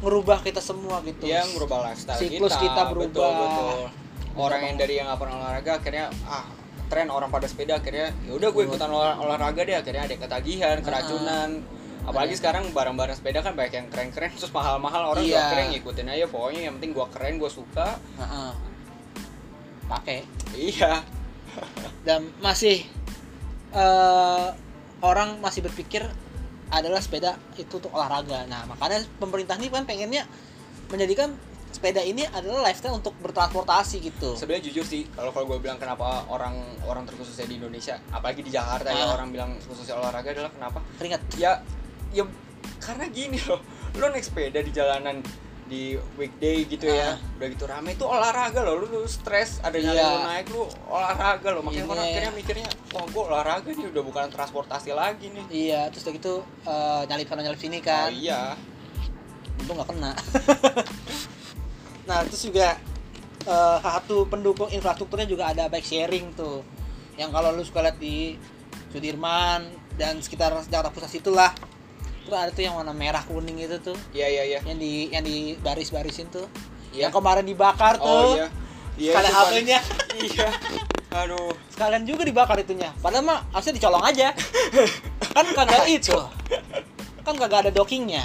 [0.04, 1.24] ngerubah kita semua gitu.
[1.24, 3.30] Dia ngerubah lifestyle Siklus kita, kita betul, berubah.
[3.32, 3.80] betul.
[4.38, 6.46] Orang yang dari yang nggak pernah olahraga akhirnya ah
[6.88, 10.76] tren orang pada sepeda akhirnya ya udah gue ikutan olah- olahraga deh akhirnya ada ketagihan,
[10.80, 11.60] keracunan.
[12.02, 12.40] Apalagi Ada.
[12.40, 15.36] sekarang barang-barang sepeda kan banyak yang keren-keren terus mahal-mahal orang Iya.
[15.36, 18.00] juga keren ngikutin aja pokoknya yang penting gua keren gua suka.
[18.16, 18.50] Heeh.
[19.84, 20.20] pakai
[20.52, 21.00] Iya.
[22.04, 22.84] dan masih
[23.68, 24.48] eh,
[25.00, 26.04] orang masih berpikir
[26.68, 28.44] adalah sepeda itu untuk olahraga.
[28.44, 30.24] Nah, makanya pemerintah ini kan pengennya
[30.88, 31.32] menjadikan
[31.78, 34.34] sepeda ini adalah lifestyle untuk bertransportasi gitu.
[34.34, 38.50] Sebenarnya jujur sih kalau kalau gue bilang kenapa orang orang terkhususnya di Indonesia apalagi di
[38.50, 39.14] Jakarta ya Ah.
[39.14, 41.22] orang bilang khususnya olahraga adalah kenapa Keringat.
[41.34, 41.62] ya
[42.10, 42.26] ya
[42.78, 43.62] karena gini loh
[43.94, 45.22] lo naik sepeda di jalanan
[45.64, 46.90] di weekday gitu Ah.
[46.90, 49.92] ya udah gitu rame itu olahraga loh lu, lu stres ada Iya.
[49.92, 51.92] lu naik lu olahraga loh makanya Iya.
[51.92, 56.14] orang akhirnya mikirnya wah gue olahraga nih udah bukan transportasi lagi nih Iya, terus udah
[56.16, 58.08] gitu eh, nyalip sana nyalip sini kan.
[58.08, 58.56] oh iya
[59.58, 60.12] Untung nggak kena.
[62.08, 62.80] nah, terus juga
[63.44, 66.64] eh, satu pendukung infrastrukturnya juga ada bike sharing tuh.
[67.20, 68.40] Yang kalau lu suka lihat di
[68.88, 69.68] Sudirman
[70.00, 71.52] dan sekitar Jakarta Pusat itulah.
[72.24, 73.96] Terus ada tuh yang warna merah kuning itu tuh.
[74.16, 74.60] iya iya iya.
[74.64, 76.48] Yang di yang di baris-barisin tuh.
[76.88, 77.08] Iya.
[77.08, 78.08] yang kemarin dibakar tuh.
[78.08, 78.48] oh iya.
[78.98, 79.78] Iya sekalian HP-nya
[80.26, 80.48] iya.
[81.24, 81.52] Aduh.
[81.68, 82.90] Sekalian juga dibakar itunya.
[82.98, 84.32] Padahal mah harusnya dicolong aja.
[85.36, 86.18] Kan kagak itu
[87.28, 88.24] kan kagak ada dockingnya.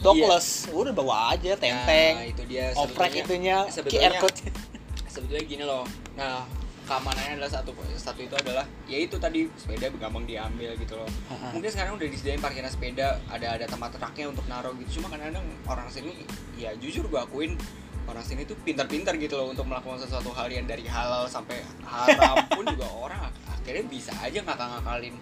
[0.00, 0.66] Dockless.
[0.68, 2.14] Udah bawa aja tenteng.
[2.16, 2.72] Nah, itu dia.
[2.74, 4.40] Oprek itunya sebetulnya- QR code.
[5.12, 5.84] sebetulnya gini loh.
[6.14, 6.42] Nah
[6.82, 11.06] keamanannya adalah satu satu itu adalah ya itu tadi sepeda gampang diambil gitu loh.
[11.52, 14.98] Mungkin sekarang udah disediain parkiran sepeda ada ada tempat raknya untuk naruh gitu.
[14.98, 17.54] Cuma kadang-kadang orang sini ya jujur gua akuin
[18.02, 22.34] orang sini tuh pintar-pintar gitu loh untuk melakukan sesuatu hal yang dari halal sampai haram
[22.50, 25.14] pun juga orang ak- akhirnya bisa aja ngakal-ngakalin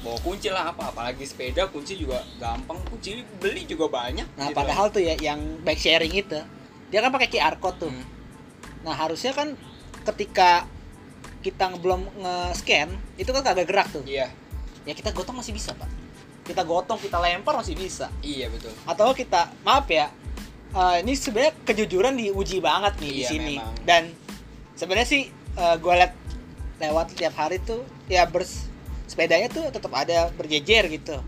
[0.00, 4.24] bawa kunci lah apa apalagi sepeda kunci juga gampang kunci beli juga banyak.
[4.36, 4.56] Nah gitu.
[4.56, 6.40] padahal tuh ya yang bike sharing itu
[6.90, 7.92] dia kan pakai QR code tuh.
[7.92, 8.06] Hmm.
[8.80, 9.52] nah harusnya kan
[10.08, 10.64] ketika
[11.44, 12.88] kita belum nge-scan
[13.20, 14.00] itu kan kagak gerak tuh.
[14.08, 14.32] Iya.
[14.88, 15.88] Ya kita gotong masih bisa pak.
[16.48, 18.08] Kita gotong kita lempar masih bisa.
[18.24, 18.72] Iya betul.
[18.88, 20.08] Atau kita maaf ya
[20.72, 23.54] eh, ini sebenarnya kejujuran diuji banget nih di Iya, sini.
[23.60, 23.74] memang.
[23.84, 24.02] dan
[24.72, 25.22] sebenarnya sih
[25.60, 26.14] gue liat
[26.80, 28.69] lewat tiap hari tuh ya bers
[29.10, 31.18] sepedanya tuh tetap ada berjejer gitu.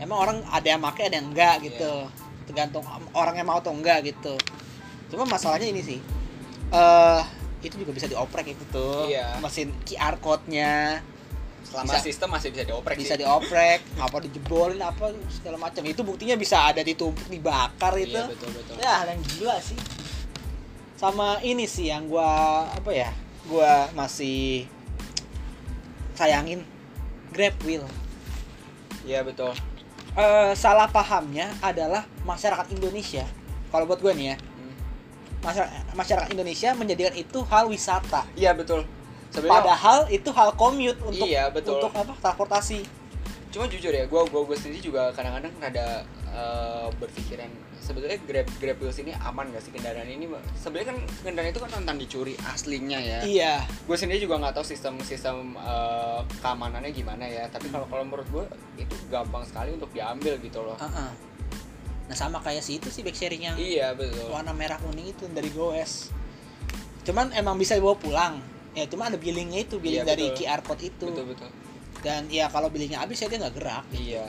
[0.00, 2.08] Emang orang ada yang pakai ada yang enggak gitu.
[2.48, 2.80] Tergantung
[3.12, 4.40] orangnya mau atau enggak gitu.
[5.12, 6.00] Cuma masalahnya ini sih
[6.70, 7.20] eh
[7.60, 9.36] itu juga bisa dioprek itu tuh Iya.
[9.38, 11.04] mesin QR code-nya.
[11.60, 13.20] Selama Bisa- sistem masih bisa dioprek bisa sih.
[13.20, 15.84] dioprek apa dijebolin apa segala macam.
[15.84, 18.74] Itu buktinya bisa ada ditumpuk dibakar itu iya betul betul.
[18.80, 19.76] Ya hal yang gila sih.
[20.96, 22.26] Sama ini sih yang gua
[22.66, 23.12] apa ya
[23.44, 24.64] gua masih
[26.14, 26.64] sayangin
[27.30, 27.84] grab wheel.
[29.06, 29.54] Iya betul.
[30.12, 33.22] Eh, salah pahamnya adalah masyarakat Indonesia.
[33.70, 34.74] Kalau buat gua nih ya Hmm.
[35.40, 38.26] masyarakat, masyarakat Indonesia menjadikan itu hal wisata.
[38.34, 38.82] Iya betul.
[39.30, 41.78] Sebenarnya padahal itu hal commute untuk Iya, betul.
[41.78, 42.12] untuk apa?
[42.18, 42.82] Transportasi.
[43.54, 47.50] Cuma jujur ya gue gua, gua sendiri juga kadang-kadang rada eh, berpikiran
[47.90, 51.70] sebetulnya grab grab wheels ini aman gak sih kendaraan ini sebenarnya kan kendaraan itu kan
[51.74, 57.26] rentan dicuri aslinya ya iya gue sendiri juga nggak tahu sistem sistem eh, keamanannya gimana
[57.26, 58.44] ya tapi kalau kalau menurut gue
[58.78, 61.10] itu gampang sekali untuk diambil gitu loh Heeh.
[62.06, 65.30] Nah sama kayak si itu sih back sharing yang iya betul warna merah kuning itu
[65.30, 66.10] dari Goes.
[67.00, 68.42] Cuman emang bisa dibawa pulang.
[68.74, 70.42] Ya cuma ada billingnya itu billing Iya, dari betul.
[70.42, 71.06] QR code itu.
[71.06, 71.50] betul betul
[72.02, 73.84] Dan ya kalau billingnya habis ya dia nggak gerak.
[73.94, 74.26] iya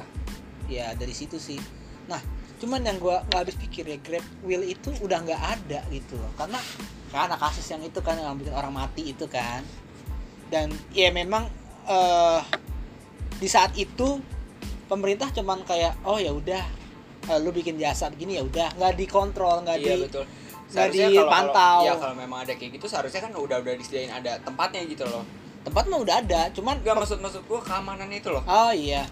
[0.69, 1.57] Ya dari situ sih.
[2.05, 2.21] Nah
[2.61, 6.29] cuman yang gua nggak habis pikir ya Grab Wheel itu udah nggak ada gitu loh.
[6.37, 6.61] Karena
[7.09, 9.65] karena kasus yang itu kan yang bikin orang mati itu kan.
[10.47, 11.47] dan ya memang
[11.87, 12.39] eh
[13.37, 14.19] di saat itu
[14.85, 16.59] pemerintah cuman kayak oh ya udah
[17.25, 21.07] eh, lu bikin jasa begini ya udah nggak dikontrol nggak iya di betul nggak Seharusnya
[21.07, 21.55] kalau- dipantau.
[21.55, 25.07] kalau- iya kalau memang ada kayak gitu seharusnya kan udah udah disediain ada tempatnya gitu
[25.07, 25.23] loh
[25.63, 29.07] tempat mah udah ada cuman Enggak maksud maksud gua keamanannya itu loh oh iya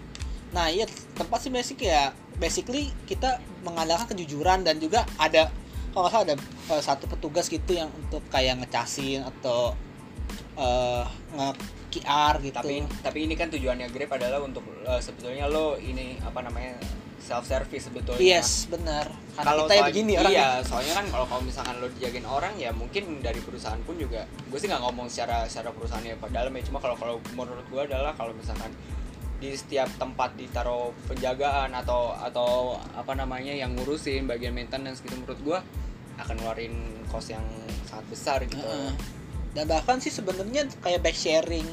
[0.52, 0.84] nah iya
[1.16, 5.52] tempat sih basic ya basically kita mengandalkan kejujuran dan juga ada
[5.92, 6.36] kalau nggak salah ada
[6.72, 9.76] eh, satu petugas gitu yang untuk kayak ngecasin atau
[10.56, 11.04] eh
[11.36, 11.48] nge
[11.90, 12.54] QR gitu.
[12.54, 16.78] Tapi tapi ini kan tujuannya Grab adalah untuk eh, sebetulnya lo ini apa namanya
[17.20, 18.22] self service sebetulnya.
[18.22, 19.10] Yes benar.
[19.36, 22.70] Kalau kita ya begini orang iya soalnya kan kalau kalau misalkan lo dijagain orang ya
[22.74, 26.62] mungkin dari perusahaan pun juga gue sih nggak ngomong secara secara perusahaannya pada dalam ya.
[26.66, 28.70] Cuma kalau kalau menurut gue adalah kalau misalkan
[29.40, 35.40] di setiap tempat ditaruh penjagaan atau atau apa namanya yang ngurusin bagian maintenance gitu menurut
[35.40, 35.58] gue
[36.20, 36.76] akan ngeluarin
[37.08, 37.44] cost yang
[37.88, 38.60] sangat besar gitu.
[38.60, 38.92] Heeh.
[39.50, 41.66] dan bahkan sih sebenarnya kayak back sharing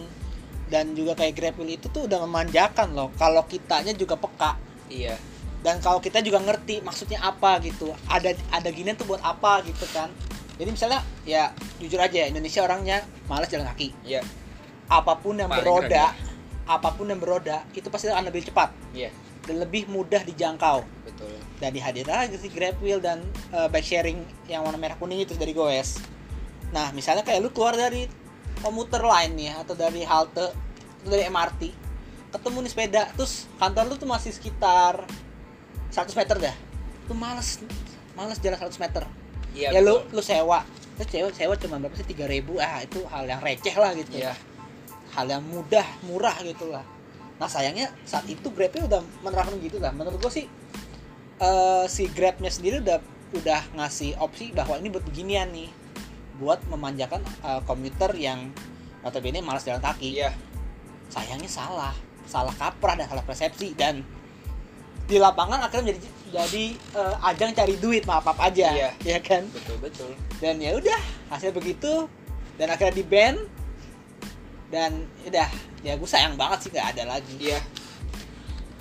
[0.68, 3.10] dan juga kayak Grabwheel itu tuh udah memanjakan loh.
[3.16, 4.60] Kalau kitanya juga peka.
[4.92, 5.16] Iya.
[5.64, 7.94] Dan kalau kita juga ngerti maksudnya apa gitu.
[8.10, 10.12] Ada ada ginian tuh buat apa gitu kan.
[10.58, 13.94] Jadi misalnya ya jujur aja Indonesia orangnya malas jalan kaki.
[14.04, 14.26] Iya.
[14.92, 16.12] Apa pun yang Paling beroda
[16.68, 19.10] apa pun yang beroda itu pasti akan lebih cepat iya
[19.48, 24.62] dan lebih mudah dijangkau betul dan dihadirkan lagi si Grabwheel dan uh, bike sharing yang
[24.62, 25.98] warna merah kuning itu dari Goes.
[26.70, 28.06] Nah, misalnya kayak lu keluar dari
[28.62, 30.54] komuter lain nih atau dari halte
[31.02, 31.62] atau dari MRT,
[32.34, 35.08] ketemu nih sepeda, terus kantor lu tuh masih sekitar
[35.90, 36.56] 100 meter dah.
[37.10, 37.58] Lu males
[38.14, 39.04] males jalan 100 meter.
[39.58, 40.14] iya ya lu betul.
[40.14, 40.62] lu sewa.
[40.98, 44.18] Terus sewa sewa cuma berapa sih 3000 ah itu hal yang receh lah gitu.
[44.18, 44.34] iya
[45.18, 46.86] Hal yang mudah, murah gitu lah.
[47.42, 49.90] Nah sayangnya saat itu Grabnya udah menerapkan gitu lah.
[49.90, 50.46] Menurut gua sih
[51.38, 53.02] eh, si Grabnya sendiri udah
[53.34, 55.70] udah ngasih opsi bahwa ini buat beginian nih,
[56.38, 58.54] buat memanjakan eh, komuter yang
[59.02, 60.22] notabene malas jalan kaki.
[60.22, 60.32] iya
[61.10, 61.96] Sayangnya salah,
[62.28, 64.04] salah kaprah dan salah persepsi dan
[65.08, 68.90] di lapangan akhirnya menjadi jadi eh, ajang cari duit maaf maaf aja, Iya.
[69.02, 69.48] ya kan?
[69.50, 70.12] betul betul
[70.44, 71.00] Dan ya udah
[71.32, 72.12] hasil begitu
[72.60, 73.40] dan akhirnya di ban
[74.68, 74.92] dan
[75.24, 75.48] udah
[75.86, 77.36] ya gue sayang banget sih gak ada lagi.
[77.40, 77.60] Iya.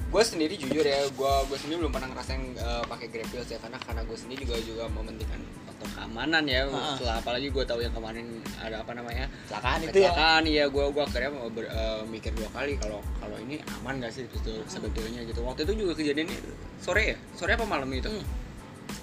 [0.06, 3.58] Gue sendiri jujur ya, gue gue sendiri belum pernah ngerasain eh, pakai Grab Wheels ya
[3.58, 6.62] karena karena gue sendiri juga juga mementingkan faktor keamanan ya.
[6.70, 6.94] Ha-ha.
[6.94, 9.90] Setelah apalagi gue tahu yang kemarin ada apa namanya Kecelakaan itu ya.
[9.90, 13.98] kecelakaan, iya gue gue akhirnya mau ber- eh, mikir dua kali kalau kalau ini aman
[13.98, 15.42] gak sih betul sebetulnya gitu.
[15.42, 16.38] Waktu itu juga kejadiannya
[16.78, 18.06] sore ya, sore apa malam itu?
[18.06, 18.24] Hmm.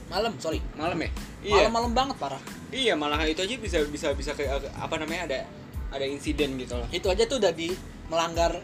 [0.08, 0.62] Malam, sorry.
[0.80, 1.10] Malam ya?
[1.44, 1.68] Iya.
[1.68, 2.44] Malam-malam banget parah.
[2.72, 5.40] Iya malah itu aja bisa bisa bisa kayak apa namanya ada
[5.94, 6.88] ada insiden gitu loh.
[6.90, 7.70] Itu aja tuh udah di
[8.10, 8.58] melanggar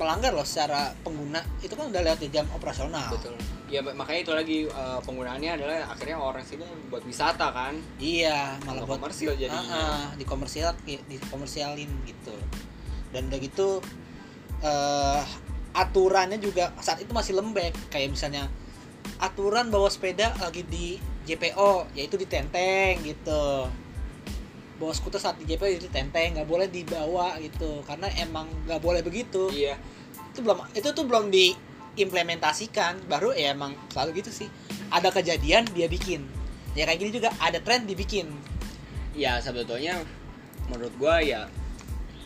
[0.00, 3.12] melanggar loh secara pengguna itu kan udah lewat di jam operasional.
[3.14, 3.38] Betul.
[3.70, 7.78] Ya makanya itu lagi eh, penggunaannya adalah akhirnya orang sini buat wisata kan.
[8.02, 9.62] Iya, malah buat komersil jadinya.
[9.62, 12.34] Ah, ah, di komersial di komersialin gitu.
[13.14, 13.68] Dan udah gitu
[14.62, 15.22] eh
[15.72, 18.46] aturannya juga saat itu masih lembek kayak misalnya
[19.18, 23.70] aturan bawa sepeda lagi di JPO yaitu di tenteng gitu
[24.82, 27.86] bawa skuter saat di JPO itu tenteng nggak boleh dibawa gitu.
[27.86, 29.46] Karena emang nggak boleh begitu.
[29.54, 29.78] Iya.
[30.32, 33.06] itu belum itu tuh belum diimplementasikan.
[33.06, 34.50] Baru ya emang selalu gitu sih.
[34.90, 36.26] Ada kejadian dia bikin.
[36.74, 38.26] Ya kayak gini juga ada tren dibikin.
[39.14, 40.02] Ya sebetulnya
[40.66, 41.46] menurut gua ya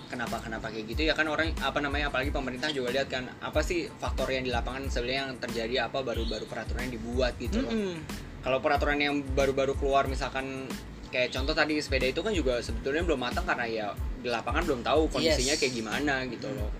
[0.07, 1.12] kenapa kenapa kayak gitu ya.
[1.12, 4.88] Kan orang apa namanya apalagi pemerintah juga lihat kan apa sih faktor yang di lapangan
[4.88, 7.75] sebenarnya yang terjadi apa baru-baru peraturan yang dibuat gitu loh.
[7.75, 8.25] Mm-mm.
[8.47, 10.71] Kalau peraturan yang baru-baru keluar misalkan
[11.07, 13.87] kayak contoh tadi sepeda itu kan juga sebetulnya belum matang karena ya
[14.19, 15.61] di lapangan belum tahu kondisinya Yes.
[15.61, 16.71] kayak gimana gitu loh.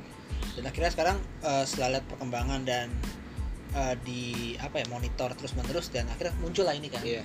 [0.57, 2.89] dan akhirnya sekarang eh, setelah lihat perkembangan dan
[3.73, 4.23] eh, di
[4.57, 7.21] apa ya monitor terus menerus dan akhirnya muncul lah ini kan Iya.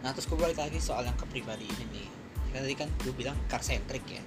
[0.00, 2.08] nah terus gue balik lagi soal yang ke pribadi ini nih
[2.50, 4.22] kan tadi kan gue bilang car centric ya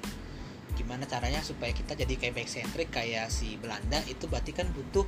[0.74, 5.06] gimana caranya supaya kita jadi kayak bike centric kayak si Belanda itu berarti kan butuh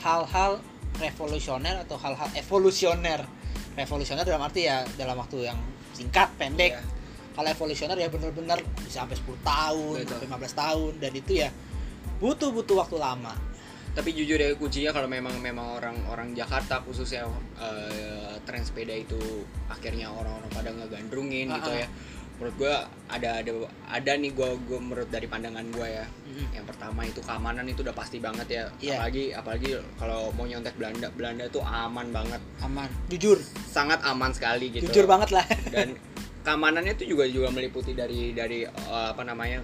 [0.00, 0.58] hal-hal
[0.98, 3.20] revolusioner atau hal-hal evolusioner
[3.72, 5.58] revolusioner dalam arti ya dalam waktu yang
[6.02, 6.82] singkat pendek Iya.
[7.32, 10.10] kalau evolusioner ya bener-bener bisa sampai 10 tahun Betul.
[10.10, 11.48] sampai 15 tahun dan itu ya
[12.18, 13.32] butuh butuh waktu lama
[13.92, 17.28] tapi jujur ya kuncinya kalau memang memang orang orang Jakarta khususnya
[17.60, 19.20] eh, tren sepeda itu
[19.68, 21.82] akhirnya orang-orang pada ngegandrungin gitu Ah, ah.
[21.84, 21.88] ya
[22.42, 22.74] menurut gua
[23.06, 23.52] ada ada
[23.86, 26.06] ada nih gua gua menurut dari pandangan gua ya.
[26.26, 26.46] Mhm.
[26.50, 28.62] yang pertama itu keamanan itu udah pasti banget ya.
[28.76, 28.98] Iya.
[28.98, 32.42] apalagi apalagi kalau mau nyontek Belanda Belanda tuh aman banget.
[32.58, 32.90] Aman.
[33.06, 33.38] Jujur.
[33.62, 34.90] Sangat aman sekali gitu.
[34.90, 35.46] Jujur banget lah.
[35.70, 35.94] Dan
[36.42, 39.62] keamanannya itu juga juga meliputi dari dari eh, apa namanya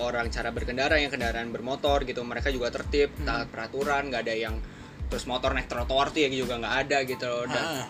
[0.00, 2.24] orang cara berkendara yang kendaraan bermotor gitu.
[2.24, 3.28] Mereka juga tertib Hmm.
[3.28, 4.56] taat peraturan nggak ada yang
[5.04, 7.44] terus motor naik trotoar tuh yang juga nggak ada gitu loh.
[7.44, 7.86] Dan Ah,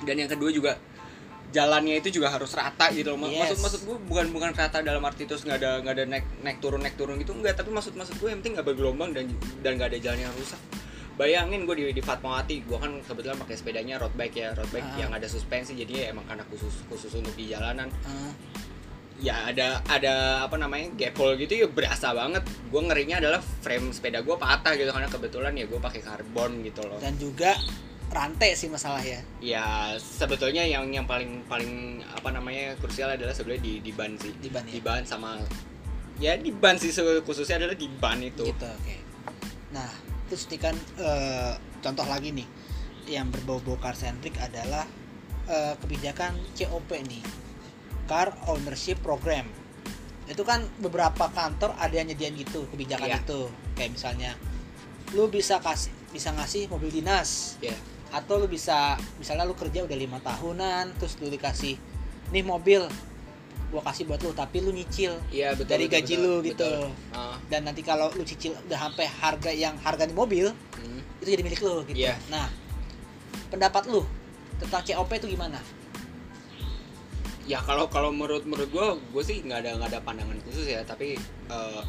[0.00, 0.76] dan yang kedua juga
[1.50, 3.26] jalannya itu juga harus rata gitu loh.
[3.26, 3.50] Yes.
[3.54, 6.58] maksud maksud gue bukan bukan rata dalam arti terus nggak ada nggak ada naik naik
[6.62, 7.34] turun naik turun gitu.
[7.34, 9.26] Enggak tapi maksud maksud gue yang penting nggak bergelombang dan
[9.60, 10.60] dan nggak ada jalan yang rusak.
[11.18, 14.88] Bayangin gue di di Fatmawati gue kan kebetulan pakai sepedanya road bike ya road bike
[14.88, 14.98] Ah.
[15.04, 17.92] yang ada suspensi jadinya emang karena khusus khusus untuk di jalanan.
[18.06, 18.32] Ah,
[19.20, 20.14] ya ada ada
[20.48, 22.40] apa namanya gapol gitu ya berasa banget.
[22.72, 26.80] Gue ngerinya adalah frame sepeda gue patah gitu karena kebetulan ya gue pakai karbon gitu
[26.88, 26.96] loh.
[27.02, 27.52] Dan juga
[28.10, 33.62] rantai sih masalah ya ya sebetulnya yang yang paling paling apa namanya krusial adalah sebenarnya
[33.62, 34.34] di di ban sih.
[34.42, 34.72] Di ban ya?
[34.74, 35.38] di ban sama
[36.18, 36.90] ya di ban sih
[37.22, 38.50] khususnya adalah di ban itu.
[38.50, 38.96] Gitu oke.
[39.70, 39.90] Nah
[40.26, 42.48] terus nih kan eh, contoh lagi nih.
[43.06, 44.84] Yang berbau-bau car centric adalah
[45.46, 47.22] eh, kebijakan COP nih.
[48.10, 49.46] Car ownership program.
[50.26, 53.22] Itu kan beberapa kantor ada yang nyediain gitu kebijakan Iya.
[53.22, 53.46] itu.
[53.78, 54.30] Kayak misalnya
[55.14, 57.54] lu bisa kasih bisa ngasih mobil dinas.
[57.62, 57.74] Ya
[58.10, 61.78] atau lu bisa misalnya lu kerja udah lima tahunan terus lu dikasih
[62.34, 62.82] nih mobil
[63.70, 66.70] gua kasih buat lu tapi lu nyicil iya betul Dari betul, gaji betul, lu gitu.
[66.74, 66.80] betul.
[67.14, 71.22] Ah, dan nanti kalau lu cicil udah sampai harga yang harga di mobil hmm.
[71.22, 72.02] itu jadi milik lu gitu.
[72.02, 72.18] Iya.
[72.34, 72.50] Nah,
[73.46, 74.02] pendapat lu
[74.58, 75.62] tentang COP itu gimana?
[77.50, 80.86] ya kalau kalau menurut menurut gue gue sih nggak ada nggak ada pandangan khusus ya
[80.86, 81.18] tapi
[81.50, 81.82] eh,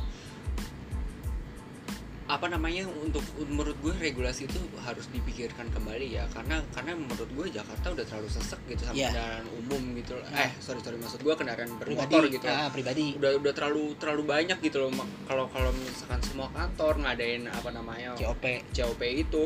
[2.31, 7.45] apa namanya untuk menurut gue regulasi itu harus dipikirkan kembali ya karena karena menurut gue
[7.51, 9.11] Jakarta udah terlalu sesek gitu sama Iya.
[9.11, 10.15] kendaraan umum gitu.
[10.15, 10.39] Nah.
[10.39, 13.19] eh sorry sorry maksud gue kendaraan Pribadi, bermotor gitu ah, pribadi.
[13.19, 14.89] udah udah terlalu terlalu banyak gitu loh
[15.27, 18.43] kalau kalau misalkan semua kantor ngadain apa namanya COP.
[18.71, 19.41] COP itu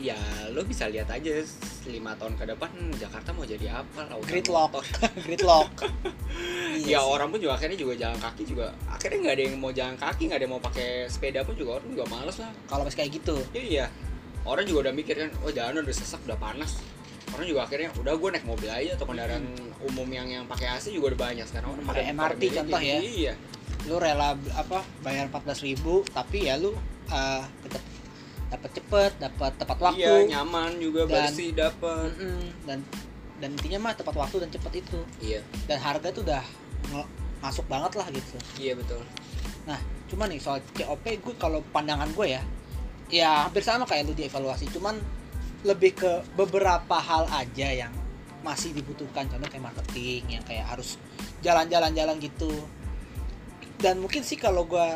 [0.00, 1.42] ya lo bisa lihat aja
[1.84, 4.72] lima tahun ke depan Jakarta mau jadi apa lautan Gridlock.
[5.26, 5.70] Gridlock.
[6.78, 7.08] ya Iya sih.
[7.08, 10.22] orang pun juga akhirnya juga jalan kaki juga akhirnya nggak ada yang mau jalan kaki
[10.26, 13.10] nggak ada yang mau pakai sepeda pun juga orang juga males lah Kalau masih kayak
[13.16, 13.36] gitu.
[13.50, 13.86] ya, iya
[14.44, 16.78] orang juga udah mikir kan oh jalan udah sesak udah panas
[17.28, 19.44] orang juga akhirnya udah gue naik mobil aja atau kendaraan
[19.84, 22.98] umum yang yang pakai AC juga udah banyak sekarang orang Pakai MRT contoh ya.
[22.98, 23.34] iya
[23.84, 26.72] Lu rela apa bayar 14.000 tapi ya lu
[27.08, 27.82] eh, tetap
[28.48, 30.00] dapat cepet, dapat tepat waktu.
[30.00, 32.40] iya nyaman juga Dan- bersih dapat Mm-mm.
[32.64, 32.78] dan
[33.38, 35.00] dan intinya mah tepat waktu dan cepet itu.
[35.20, 36.42] iya Dan harga tuh udah
[37.38, 38.36] masuk banget lah gitu.
[38.58, 38.98] iya betul
[39.62, 39.76] Nah,
[40.08, 42.42] cuman nih soal COP gue kalau pandangan gue ya,
[43.12, 44.96] ya hampir sama kayak lu dievaluasi, cuman
[45.60, 47.92] lebih ke beberapa hal aja yang
[48.40, 50.96] masih dibutuhkan, contoh kayak marketing yang kayak harus
[51.44, 52.48] jalan-jalan-jalan gitu.
[53.76, 54.88] Dan mungkin sih kalau gue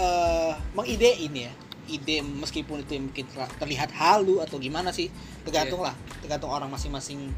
[0.00, 1.52] eh mengidein ya,
[1.86, 5.10] ide meskipun itu mungkin ter- terlihat halu atau gimana sih,
[5.46, 7.30] tergantung lah, tergantung orang masing-masing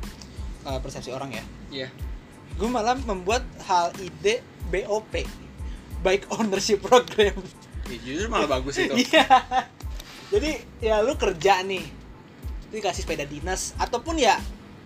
[0.66, 1.44] eh, persepsi orang ya.
[1.70, 1.88] Iya.
[2.58, 5.24] Gue malah membuat hal ide BOP
[6.02, 7.38] Bike Ownership Program.
[7.88, 8.94] Ya, jujur malah bagus itu.
[9.08, 9.24] Iya.
[10.28, 11.80] Jadi ya lu kerja nih
[12.68, 14.36] dikasih sepeda dinas ataupun ya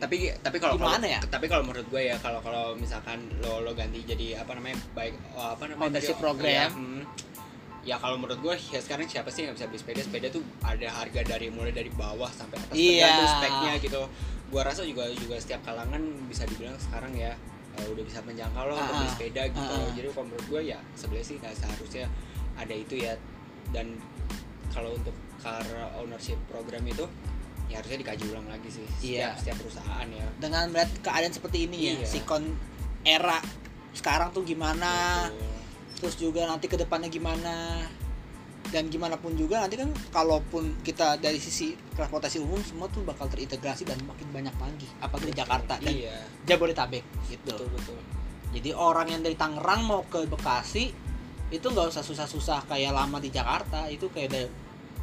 [0.02, 1.20] tapi tapi kalau Gimana ya?
[1.30, 5.14] tapi kalau menurut gue ya kalau kalau misalkan lo lo ganti jadi apa namanya baik
[5.38, 6.50] oh, apa namanya Ownership program.
[6.50, 7.02] ya, hmm.
[7.82, 10.86] Ya kalau menurut gue ya sekarang siapa sih yang bisa beli sepeda sepeda tuh ada
[10.88, 13.02] harga dari mulai dari bawah sampai atas Iya.
[13.02, 14.02] tergantung speknya gitu
[14.48, 17.32] gua rasa juga juga setiap kalangan bisa dibilang sekarang ya
[17.72, 19.12] eh, udah bisa menjangkau loh untuk Ah, beli ah.
[19.12, 19.90] sepeda gitu Ah, ah.
[19.92, 22.04] jadi kalau menurut gue ya sebenarnya sih nggak seharusnya
[22.54, 23.12] ada itu ya
[23.72, 23.86] dan
[24.68, 25.64] kalau untuk car
[25.96, 27.02] ownership program itu
[27.66, 29.28] ya harusnya dikaji ulang lagi sih setiap, Iya.
[29.34, 32.06] setiap perusahaan ya dengan melihat keadaan seperti ini ya Iya.
[32.06, 32.44] sikon
[33.02, 33.40] era
[33.92, 35.48] sekarang tuh gimana Betul.
[36.02, 37.86] Terus juga nanti ke depannya gimana.
[38.72, 43.28] Dan gimana pun juga nanti kan kalaupun kita dari sisi transportasi umum semua tuh bakal
[43.28, 46.16] terintegrasi dan makin banyak lagi apalagi di Jakarta dan iya.
[46.48, 47.52] Jabodetabek gitu.
[47.52, 47.98] Betul betul.
[48.56, 50.88] Jadi orang yang dari Tangerang mau ke Bekasi
[51.52, 54.42] itu nggak usah susah-susah kayak lama di Jakarta, itu kayak ada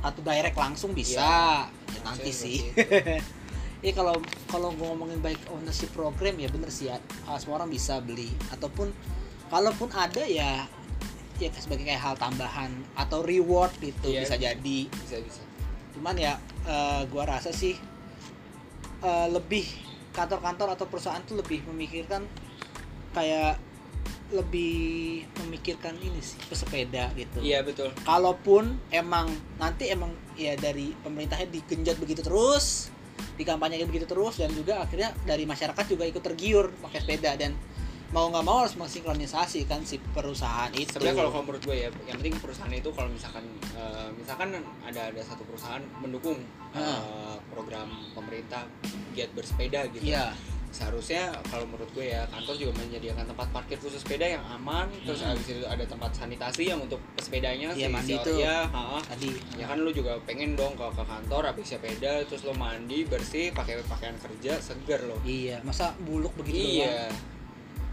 [0.01, 1.69] atau direct langsung bisa.
[1.69, 2.57] Ya, nanti Harusnya sih.
[3.79, 4.19] Iya kalau
[4.51, 6.99] kalau ngomongin baik ownership program ya bener sih ya.
[7.23, 8.27] Ah, semua orang bisa beli.
[8.51, 8.91] Ataupun
[9.47, 10.67] kalaupun ada ya
[11.39, 14.27] ya sebagai kayak hal tambahan atau reward gitu Iya.
[14.27, 14.79] bisa jadi.
[14.91, 15.41] bisa bisa
[15.95, 17.75] Cuman ya eh, gua rasa sih
[18.99, 19.65] eh, lebih
[20.11, 22.27] kantor-kantor atau perusahaan tuh lebih memikirkan
[23.11, 23.57] kayak
[24.29, 27.41] lebih memikirkan ini sih pesepeda gitu.
[27.41, 29.25] iya betul Kalaupun emang
[29.57, 32.93] nanti emang ya dari pemerintahnya digenjot begitu terus,
[33.41, 37.57] dikampanyekan begitu terus dan juga akhirnya dari masyarakat juga ikut tergiur pakai sepeda dan
[38.09, 40.89] mau nggak mau harus mensinkronisasi kan si perusahaan itu.
[40.89, 44.49] sebenarnya kalau kalau menurut gue ya yang penting perusahaan itu kalau misalkan eh, misalkan
[44.81, 47.37] ada ada satu perusahaan mendukung Ah.
[47.49, 48.61] program pemerintah
[49.11, 50.33] giat bersepeda gitu Iya.
[50.69, 55.17] seharusnya kalau menurut gue ya kantor juga menyediakan tempat parkir khusus sepeda yang aman terus
[55.19, 55.33] Hmm.
[55.33, 58.37] habis itu ada tempat sanitasi yang untuk pesepedanya Iya, si- mandi tuh.
[58.37, 59.01] ya, ha-ha.
[59.03, 63.01] tadi ya kan lu juga pengen dong ke, ke kantor habis sepeda terus lo mandi
[63.03, 67.09] bersih pakai pakaian kerja seger lo iya masa buluk begitu iya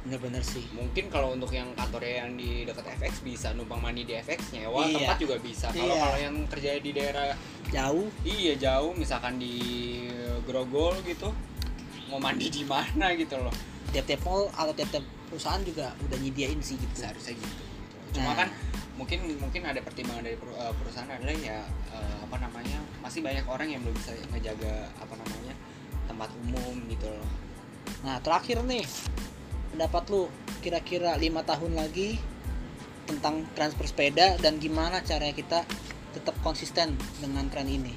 [0.06, 0.62] bener-bener sih.
[0.70, 4.86] Mungkin kalau untuk yang kantornya yang di dekat FX bisa numpang mandi di FX nyewa
[4.86, 5.02] Iya.
[5.02, 5.66] tempat juga bisa.
[5.68, 6.00] Kalau Iya.
[6.00, 7.26] kalau yang kerja di daerah
[7.68, 8.06] jauh.
[8.22, 8.94] Iya jauh.
[8.94, 9.54] Misalkan di
[10.46, 11.34] Grogol gitu
[12.06, 13.50] mau mandi di mana gitu loh.
[13.90, 16.94] Tiap-tiap mall atau tiap-tiap perusahaan juga udah nyediain sih gitu.
[16.94, 17.62] Seharusnya gitu.
[18.14, 18.46] Cuma Nah.
[18.46, 18.48] kan
[18.94, 21.58] mungkin mungkin ada pertimbangan dari per- eh, perusahaan adalah ya
[21.90, 25.52] eh, apa namanya masih banyak orang yang belum bisa ngejaga apa namanya
[26.06, 27.28] tempat umum gitu loh.
[28.06, 28.86] Nah terakhir nih
[29.76, 30.24] pendapat lu
[30.64, 32.16] kira-kira lima tahun lagi
[33.04, 35.68] tentang transfer sepeda dan gimana caranya kita
[36.16, 37.92] tetap konsisten dengan tren ini?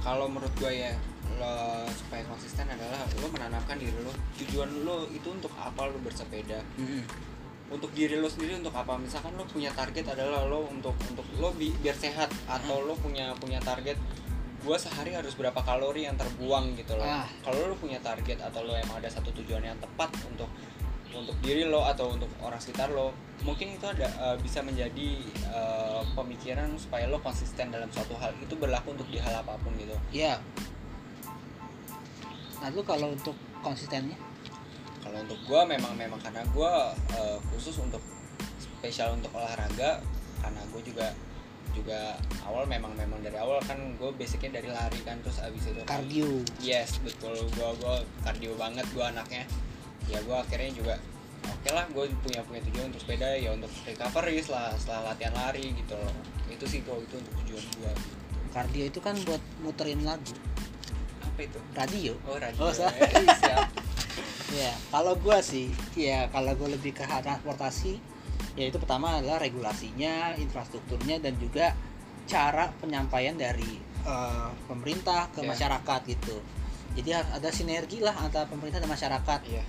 [0.00, 0.96] Kalau menurut gue ya
[1.36, 4.16] lo supaya konsisten adalah lo menanamkan diri lo.
[4.40, 6.64] Tujuan lo itu untuk apa lo bersepeda?
[6.80, 7.04] Mm-mm.
[7.72, 8.96] untuk diri lo sendiri untuk apa?
[8.96, 13.32] Misalkan lo punya target adalah lo untuk untuk lo bi- biar sehat atau lo punya
[13.36, 13.96] punya target
[14.62, 17.06] gua sehari harus berapa kalori yang terbuang gitu loh.
[17.06, 17.26] Ah.
[17.42, 20.48] kalau lo punya target atau lo emang ada satu tujuan yang tepat untuk
[21.12, 23.12] untuk diri lo atau untuk orang sekitar lo
[23.44, 25.08] mungkin itu ada eh, bisa menjadi
[25.52, 28.32] eh, pemikiran supaya lo konsisten dalam suatu hal.
[28.40, 29.94] Itu berlaku untuk di hal apa pun gitu.
[30.14, 30.40] Ya
[32.62, 34.14] nah lu kalau untuk konsistennya?
[35.02, 38.00] Kalau untuk gua memang memang karena gua eh, khusus untuk
[38.82, 40.02] spesial untuk olahraga
[40.42, 41.06] karena gue juga
[41.72, 45.82] juga awal memang memang dari awal kan gue basicnya dari lari kan terus abis itu
[45.88, 46.42] kardio.
[46.60, 47.32] Yes betul.
[47.56, 47.96] Gue gue
[48.26, 49.44] kardio banget gue anaknya.
[50.10, 50.94] Ya gue akhirnya juga
[51.42, 55.72] oke lah gue punya punya tujuan untuk sepeda ya untuk recovery setelah setelah latihan lari
[55.72, 56.14] gitu loh.
[56.52, 57.92] Itu sih kalau itu untuk tujuan gue
[58.52, 60.36] kardio itu kan buat muterin lagu.
[61.24, 61.56] Apa itu?
[61.72, 62.12] Radio.
[62.28, 62.68] Oh radio.
[62.68, 63.82] Oh, siap
[64.52, 67.96] ya kalau gua sih ya kalau gue lebih ke transportasi
[68.52, 71.72] ya itu pertama adalah regulasinya infrastrukturnya dan juga
[72.28, 75.48] cara penyampaian dari eh, pemerintah ke Ya.
[75.48, 76.36] masyarakat gitu.
[76.92, 79.40] Jadi ada sinergi lah antara pemerintah dan masyarakat.
[79.48, 79.64] Iya.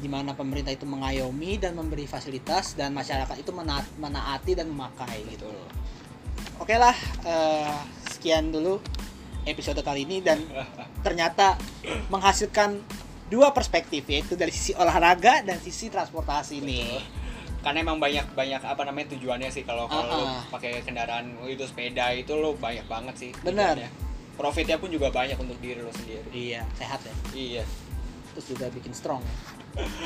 [0.00, 5.26] Di mana pemerintah itu mengayomi dan memberi fasilitas dan masyarakat itu mena- menaati dan memakai
[5.28, 5.50] gitu.
[5.50, 5.84] Betul
[6.54, 6.94] oke lah
[7.26, 7.74] eh,
[8.08, 8.78] sekian dulu
[9.44, 10.38] episode kali ini dan
[11.06, 11.58] ternyata
[12.08, 12.78] menghasilkan
[13.28, 16.88] dua perspektif yaitu dari sisi olahraga dan sisi transportasi nih.
[17.00, 17.22] Betul.
[17.64, 19.64] karena emang banyak banyak apa namanya tujuannya sih.
[19.64, 20.44] Kalau kalau lo ah.
[20.52, 23.80] pakai kendaraan itu sepeda itu lo banyak banget sih Benar.
[24.36, 26.28] profitnya pun juga banyak untuk diri lo sendiri.
[26.28, 27.14] Iya sehat ya.
[27.32, 27.64] Iya.
[28.36, 29.36] Terus juga bikin strong ya.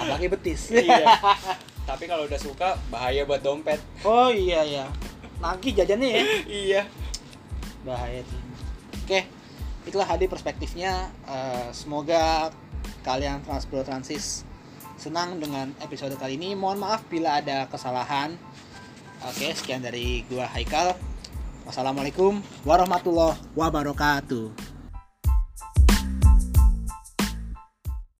[0.06, 0.70] Apalagi betis.
[0.86, 1.18] Iya.
[1.90, 3.82] Tapi kalau udah suka bahaya buat dompet.
[4.06, 4.86] Oh iya ya
[5.42, 6.22] nagih jajannya ya.
[6.62, 6.82] Iya.
[7.82, 8.40] Bahaya sih.
[9.02, 9.20] Oke
[9.88, 11.08] itulah hadir perspektifnya.
[11.24, 12.52] Eh, semoga
[13.02, 14.46] kalian transpro transis
[14.98, 16.58] senang dengan episode kali ini.
[16.58, 18.34] Mohon maaf bila ada kesalahan.
[19.26, 20.94] Oke sekian dari gua Haikal.
[21.68, 24.77] Wassalamualaikum warahmatullahi wabarakatuh